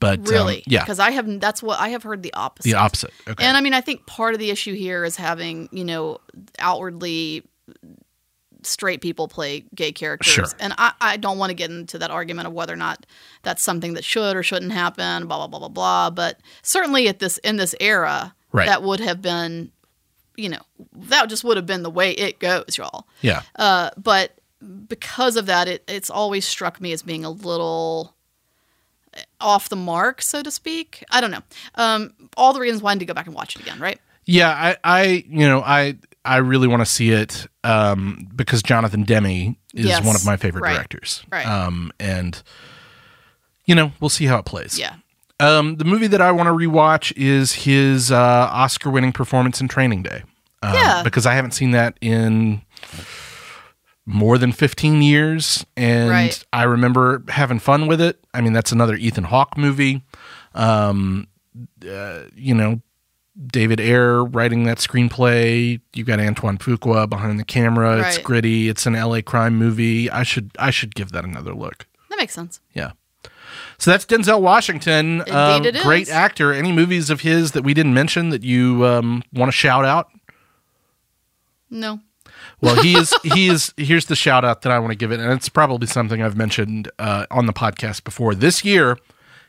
But 0.00 0.20
um, 0.20 0.24
Really? 0.24 0.62
yeah, 0.66 0.80
Because 0.82 0.98
I 0.98 1.10
have 1.10 1.40
that's 1.40 1.62
what 1.62 1.78
I 1.78 1.90
have 1.90 2.02
heard 2.02 2.22
the 2.22 2.32
opposite. 2.34 2.70
the 2.70 2.74
opposite. 2.78 3.10
Okay. 3.28 3.44
And 3.44 3.56
I 3.56 3.60
mean, 3.60 3.74
I 3.74 3.80
think 3.82 4.06
part 4.06 4.32
of 4.34 4.40
the 4.40 4.50
issue 4.50 4.74
here 4.74 5.04
is 5.04 5.16
having, 5.16 5.68
you 5.72 5.84
know, 5.84 6.18
outwardly 6.58 7.44
straight 8.62 9.00
people 9.00 9.26
play 9.28 9.64
gay 9.74 9.92
characters. 9.92 10.32
Sure. 10.32 10.44
And 10.58 10.74
I, 10.76 10.92
I 11.00 11.16
don't 11.16 11.38
want 11.38 11.50
to 11.50 11.54
get 11.54 11.70
into 11.70 11.98
that 11.98 12.10
argument 12.10 12.46
of 12.46 12.52
whether 12.52 12.72
or 12.72 12.76
not 12.76 13.06
that's 13.42 13.62
something 13.62 13.94
that 13.94 14.04
should 14.04 14.36
or 14.36 14.42
shouldn't 14.42 14.72
happen, 14.72 15.26
blah, 15.26 15.36
blah, 15.38 15.46
blah, 15.46 15.58
blah, 15.60 15.68
blah. 15.68 16.10
But 16.10 16.40
certainly 16.62 17.08
at 17.08 17.18
this 17.18 17.38
in 17.38 17.56
this 17.56 17.74
era, 17.80 18.34
Right. 18.52 18.66
that 18.66 18.82
would 18.82 19.00
have 19.00 19.22
been, 19.22 19.70
you 20.36 20.48
know, 20.48 20.60
that 21.08 21.28
just 21.28 21.44
would 21.44 21.56
have 21.56 21.66
been 21.66 21.82
the 21.82 21.90
way 21.90 22.12
it 22.12 22.38
goes, 22.38 22.76
y'all. 22.78 23.06
yeah. 23.22 23.42
Uh, 23.56 23.90
but 23.96 24.36
because 24.88 25.36
of 25.36 25.46
that, 25.46 25.68
it, 25.68 25.82
it's 25.88 26.10
always 26.10 26.44
struck 26.44 26.80
me 26.80 26.92
as 26.92 27.02
being 27.02 27.24
a 27.24 27.30
little 27.30 28.14
off 29.40 29.68
the 29.68 29.76
mark, 29.76 30.22
so 30.22 30.42
to 30.42 30.50
speak. 30.50 31.02
I 31.10 31.20
don't 31.20 31.30
know. 31.30 31.42
Um, 31.74 32.12
all 32.36 32.52
the 32.52 32.60
reasons 32.60 32.82
why 32.82 32.92
I 32.92 32.94
need 32.94 33.00
to 33.00 33.06
go 33.06 33.14
back 33.14 33.26
and 33.26 33.34
watch 33.34 33.56
it 33.56 33.62
again, 33.62 33.78
right? 33.80 33.98
Yeah, 34.26 34.50
I, 34.50 34.76
I 34.84 35.24
you 35.28 35.46
know, 35.48 35.60
I 35.62 35.96
I 36.24 36.36
really 36.36 36.68
want 36.68 36.80
to 36.82 36.86
see 36.86 37.10
it 37.10 37.46
um 37.64 38.28
because 38.36 38.62
Jonathan 38.62 39.02
Demme 39.02 39.56
is 39.74 39.86
Yes. 39.86 40.04
one 40.04 40.14
of 40.14 40.24
my 40.24 40.36
favorite 40.36 40.62
Right. 40.62 40.74
directors. 40.74 41.24
Right. 41.32 41.46
Um 41.46 41.90
and 41.98 42.40
you 43.64 43.74
know, 43.74 43.92
we'll 43.98 44.10
see 44.10 44.26
how 44.26 44.38
it 44.38 44.44
plays. 44.44 44.78
Yeah. 44.78 44.94
Um 45.40 45.76
the 45.76 45.84
movie 45.84 46.06
that 46.08 46.20
I 46.20 46.30
want 46.32 46.46
to 46.48 46.52
rewatch 46.52 47.12
is 47.16 47.52
his 47.64 48.12
uh 48.12 48.16
Oscar 48.52 48.90
winning 48.90 49.12
performance 49.12 49.60
in 49.60 49.66
Training 49.68 50.02
Day. 50.04 50.22
Um, 50.62 50.74
Yeah. 50.74 51.02
because 51.02 51.26
I 51.26 51.34
haven't 51.34 51.52
seen 51.52 51.70
that 51.72 51.96
in 52.00 52.62
more 54.06 54.38
than 54.38 54.52
15 54.52 55.02
years 55.02 55.64
and 55.76 56.10
Right. 56.10 56.44
I 56.52 56.64
remember 56.64 57.22
having 57.28 57.58
fun 57.58 57.86
with 57.86 58.00
it. 58.00 58.18
I 58.34 58.40
mean, 58.40 58.52
that's 58.52 58.72
another 58.72 58.96
Ethan 58.96 59.24
Hawke 59.24 59.56
movie. 59.56 60.02
Um, 60.54 61.28
uh, 61.88 62.22
you 62.34 62.54
know, 62.54 62.80
David 63.46 63.80
Ayer 63.80 64.24
writing 64.24 64.64
that 64.64 64.78
screenplay. 64.78 65.80
You've 65.94 66.06
got 66.06 66.20
Antoine 66.20 66.58
Fuqua 66.58 67.08
behind 67.08 67.38
the 67.38 67.44
camera. 67.44 68.00
It's 68.06 68.18
gritty. 68.18 68.68
It's 68.68 68.84
an 68.86 68.94
LA 68.94 69.22
crime 69.22 69.56
movie. 69.56 70.10
I 70.10 70.24
should 70.24 70.50
I 70.58 70.70
should 70.70 70.94
give 70.94 71.12
that 71.12 71.24
another 71.24 71.54
look. 71.54 71.86
That 72.10 72.18
makes 72.18 72.34
sense. 72.34 72.60
Yeah. 72.74 72.90
So 73.78 73.90
that's 73.90 74.04
Denzel 74.04 74.40
Washington. 74.42 75.22
Um, 75.30 75.62
Great 75.82 76.10
actor. 76.10 76.52
Any 76.52 76.70
movies 76.72 77.08
of 77.08 77.22
his 77.22 77.52
that 77.52 77.62
we 77.64 77.72
didn't 77.72 77.94
mention 77.94 78.28
that 78.30 78.42
you 78.42 78.84
um, 78.84 79.22
want 79.32 79.48
to 79.48 79.56
shout 79.56 79.84
out? 79.86 80.08
No. 81.70 82.00
Well, 82.60 82.82
he 82.82 82.96
is. 82.96 83.14
He 83.22 83.48
is. 83.48 83.72
Here's 83.76 84.06
the 84.06 84.16
shout 84.16 84.44
out 84.44 84.62
that 84.62 84.72
I 84.72 84.78
want 84.78 84.90
to 84.92 84.96
give 84.96 85.12
it, 85.12 85.20
and 85.20 85.32
it's 85.32 85.48
probably 85.48 85.86
something 85.86 86.22
I've 86.22 86.36
mentioned 86.36 86.90
uh, 86.98 87.26
on 87.30 87.46
the 87.46 87.52
podcast 87.52 88.04
before. 88.04 88.34
This 88.34 88.64
year, 88.64 88.98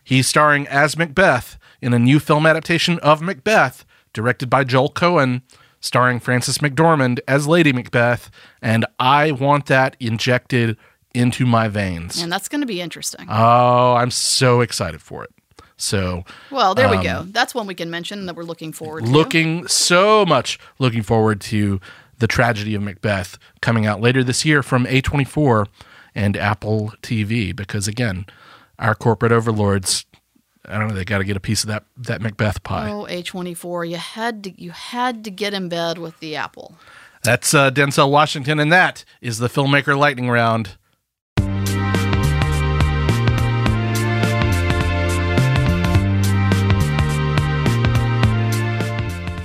he's 0.04 0.28
starring 0.28 0.68
as 0.68 0.98
Macbeth 0.98 1.58
in 1.82 1.94
a 1.94 2.00
new 2.00 2.20
film 2.20 2.46
adaptation 2.46 3.00
of 3.00 3.22
Macbeth, 3.22 3.86
directed 4.14 4.50
by 4.50 4.64
Joel 4.64 4.90
Coen, 4.92 5.42
starring 5.80 6.20
Frances 6.20 6.60
McDormand 6.60 7.20
as 7.28 7.48
Lady 7.48 7.74
Macbeth, 7.74 8.30
and 8.62 8.86
I 9.00 9.32
want 9.32 9.66
that 9.68 9.96
injected 10.00 10.78
into 11.14 11.46
my 11.46 11.68
veins. 11.68 12.22
And 12.22 12.32
that's 12.32 12.48
going 12.48 12.62
to 12.62 12.68
be 12.68 12.80
interesting. 12.82 13.26
Oh, 13.30 13.94
I'm 13.96 14.12
so 14.12 14.62
excited 14.62 15.02
for 15.02 15.24
it. 15.24 15.32
So, 15.76 16.24
well, 16.52 16.76
there 16.76 16.88
we 16.90 17.02
go. 17.04 17.24
That's 17.28 17.56
one 17.56 17.66
we 17.66 17.74
can 17.74 17.90
mention 17.90 18.28
that 18.28 18.36
we're 18.36 18.44
looking 18.44 18.72
forward 18.72 19.02
to. 19.02 19.08
um, 19.08 19.14
looking 19.14 19.68
so 19.68 20.24
much 20.28 20.60
looking 20.78 21.02
forward 21.02 21.42
to 21.42 21.82
the 22.22 22.28
tragedy 22.28 22.76
of 22.76 22.84
Macbeth 22.84 23.38
coming 23.62 23.86
out 23.86 24.00
later 24.00 24.24
this 24.24 24.46
year 24.46 24.64
from 24.64 24.86
A24 24.86 25.68
and 26.14 26.38
Apple 26.38 26.94
TV 27.02 27.54
because 27.54 27.88
again, 27.88 28.26
our 28.80 28.96
corporate 28.96 29.32
overlords 29.34 30.06
I 30.64 30.78
don't 30.78 30.90
know, 30.90 30.94
they 30.94 31.04
got 31.04 31.18
to 31.18 31.24
get 31.24 31.36
a 31.36 31.42
piece 31.42 31.64
of 31.64 31.70
that 31.70 31.86
that 31.98 32.22
Macbeth 32.22 32.62
pie. 32.62 32.92
Oh, 32.92 33.08
A24, 33.10 33.90
you 33.90 33.98
had 33.98 34.44
to 34.44 34.62
you 34.62 34.70
had 34.70 35.24
to 35.26 35.32
get 35.32 35.56
in 35.56 35.68
bed 35.68 35.98
with 35.98 36.20
the 36.20 36.36
apple. 36.36 36.76
That's 37.24 37.54
uh, 37.54 37.72
Denzel 37.72 38.12
Washington 38.12 38.60
and 38.60 38.72
that 38.72 39.04
is 39.20 39.40
the 39.40 39.50
filmmaker 39.50 39.98
lightning 39.98 40.30
round. 40.30 40.78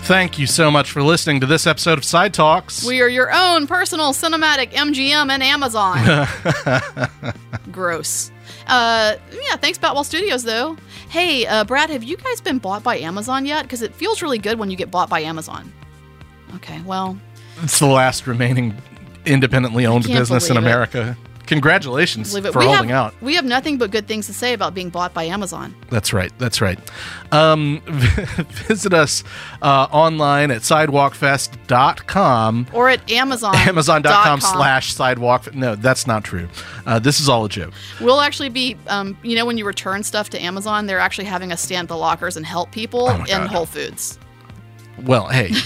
Thank 0.07 0.39
you 0.39 0.47
so 0.47 0.71
much 0.71 0.93
for 0.93 1.03
listening 1.03 1.41
to 1.41 1.47
this 1.47 1.67
episode 1.67 1.99
of 1.99 2.05
Side 2.05 2.33
Talks. 2.33 2.85
We 2.85 3.01
are 3.01 3.09
your 3.09 3.33
own 3.33 3.67
personal 3.67 4.13
cinematic 4.13 4.71
MGM 4.73 5.31
and 5.31 5.43
Amazon. 5.43 6.29
Gross. 7.73 8.31
Uh, 8.69 9.17
yeah, 9.33 9.57
thanks, 9.57 9.79
Batwell 9.79 10.05
Studios, 10.05 10.45
though. 10.45 10.77
Hey, 11.09 11.45
uh, 11.47 11.65
Brad, 11.65 11.91
have 11.91 12.05
you 12.05 12.17
guys 12.17 12.41
been 12.41 12.59
bought 12.59 12.85
by 12.85 12.99
Amazon 12.99 13.47
yet? 13.47 13.63
Because 13.63 13.83
it 13.83 13.93
feels 13.95 14.23
really 14.23 14.39
good 14.39 14.61
when 14.61 14.71
you 14.71 14.77
get 14.77 14.93
bought 14.93 15.09
by 15.09 15.21
Amazon. 15.23 15.73
Okay, 16.55 16.81
well, 16.83 17.19
It's 17.65 17.81
the 17.81 17.87
last 17.87 18.29
remaining 18.29 18.81
independently 19.25 19.87
owned 19.87 20.07
business 20.07 20.51
in. 20.51 20.57
America. 20.57 21.17
Congratulations 21.47 22.33
for 22.33 22.59
we 22.59 22.65
holding 22.65 22.91
have, 22.91 23.15
out. 23.15 23.23
We 23.23 23.35
have 23.35 23.45
nothing 23.45 23.79
but 23.79 23.91
good 23.91 24.07
things 24.07 24.27
to 24.27 24.33
say 24.33 24.53
about 24.53 24.75
being 24.75 24.91
bought 24.91 25.15
by 25.15 25.25
Amazon. 25.25 25.75
That's 25.91 26.13
right. 26.13 26.33
That's 26.39 26.61
right. 26.61 26.79
Um, 27.33 27.83
visit 27.87 28.93
us 28.93 29.25
uh, 29.63 29.87
online 29.91 30.51
at 30.51 30.63
sidewalkfest.com. 30.63 32.67
Or 32.73 32.89
at 32.89 33.11
Amazon. 33.11 33.55
Amazon.com 33.57 34.41
slash 34.41 34.93
sidewalk. 34.93 35.55
No, 35.55 35.77
that's 35.77 36.07
not 36.07 36.25
true. 36.25 36.49
Uh, 36.85 36.99
this 36.99 37.21
is 37.21 37.29
all 37.29 37.45
a 37.45 37.49
joke. 37.49 37.73
We'll 38.01 38.21
actually 38.21 38.49
be, 38.49 38.77
um, 38.89 39.17
you 39.23 39.37
know, 39.37 39.47
when 39.47 39.59
you 39.59 39.65
return 39.65 40.03
stuff 40.03 40.31
to 40.31 40.43
Amazon, 40.43 40.87
they're 40.87 40.99
actually 40.99 41.27
having 41.27 41.53
us 41.53 41.61
stand 41.61 41.87
at 41.87 41.89
the 41.89 41.97
lockers 41.97 42.37
and 42.37 42.45
help 42.45 42.73
people 42.73 43.07
Oh 43.09 43.25
in. 43.29 43.47
Whole 43.47 43.67
Foods. 43.67 44.19
Well, 45.05 45.29
hey, 45.29 45.53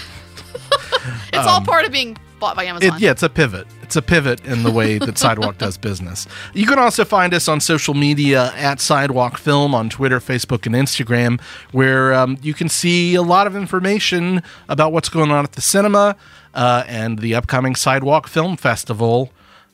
It's 1.32 1.46
all 1.46 1.60
part 1.60 1.84
of 1.84 1.92
being 1.92 2.16
bought 2.40 2.56
by 2.56 2.64
Amazon. 2.64 2.96
It, 2.96 3.00
yeah, 3.00 3.10
it's 3.12 3.22
a 3.22 3.28
pivot. 3.28 3.66
It's 3.82 3.96
a 3.96 4.02
pivot 4.02 4.44
in 4.44 4.62
the 4.62 4.70
way 4.70 4.98
that 4.98 5.18
Sidewalk 5.24 5.58
does 5.58 5.76
business. 5.76 6.26
You 6.54 6.66
can 6.66 6.78
also 6.78 7.04
find 7.04 7.32
us 7.34 7.46
on 7.48 7.60
social 7.60 7.94
media 7.94 8.52
at 8.56 8.80
Sidewalk 8.80 9.38
Film 9.38 9.74
on 9.74 9.88
Twitter, 9.90 10.18
Facebook, 10.18 10.66
and 10.66 10.74
Instagram, 10.74 11.40
where 11.72 12.12
um, 12.14 12.38
you 12.42 12.54
can 12.54 12.68
see 12.68 13.14
a 13.14 13.22
lot 13.22 13.46
of 13.46 13.54
information 13.54 14.42
about 14.68 14.92
what's 14.92 15.08
going 15.08 15.30
on 15.30 15.44
at 15.44 15.52
the 15.52 15.60
cinema 15.60 16.16
uh, 16.54 16.84
and 16.88 17.18
the 17.20 17.34
upcoming 17.34 17.74
Sidewalk 17.76 18.26
Film 18.26 18.56
Festival 18.56 19.30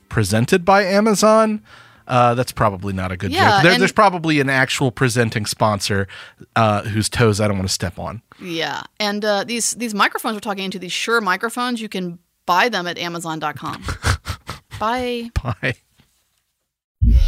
presented 0.08 0.64
by 0.64 0.84
Amazon. 0.84 1.62
Uh, 2.08 2.34
that's 2.34 2.52
probably 2.52 2.92
not 2.92 3.10
a 3.10 3.16
good 3.16 3.32
Yeah, 3.32 3.56
joke. 3.56 3.62
There, 3.64 3.78
there's 3.80 3.90
probably 3.92 4.38
an 4.38 4.48
actual 4.48 4.92
presenting 4.92 5.44
sponsor 5.44 6.06
uh, 6.54 6.82
whose 6.82 7.08
toes 7.08 7.40
I 7.40 7.48
don't 7.48 7.56
want 7.56 7.68
to 7.68 7.74
step 7.74 7.98
on. 7.98 8.22
Yeah, 8.40 8.82
and 9.00 9.24
uh, 9.24 9.42
these 9.42 9.72
these 9.72 9.92
microphones 9.92 10.34
we're 10.34 10.40
talking 10.40 10.64
into 10.64 10.78
these 10.78 10.92
Shure 10.92 11.20
microphones, 11.20 11.80
you 11.80 11.88
can 11.88 12.20
buy 12.46 12.68
them 12.68 12.86
at 12.86 12.98
Amazon.com. 12.98 13.84
Bye. 14.80 15.30
Bye. 15.42 15.74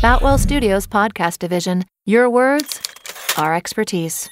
Batwell 0.02 0.38
Studios 0.38 0.86
Podcast 0.86 1.38
Division. 1.38 1.84
Your 2.04 2.30
words, 2.30 2.80
our 3.36 3.54
expertise. 3.54 4.28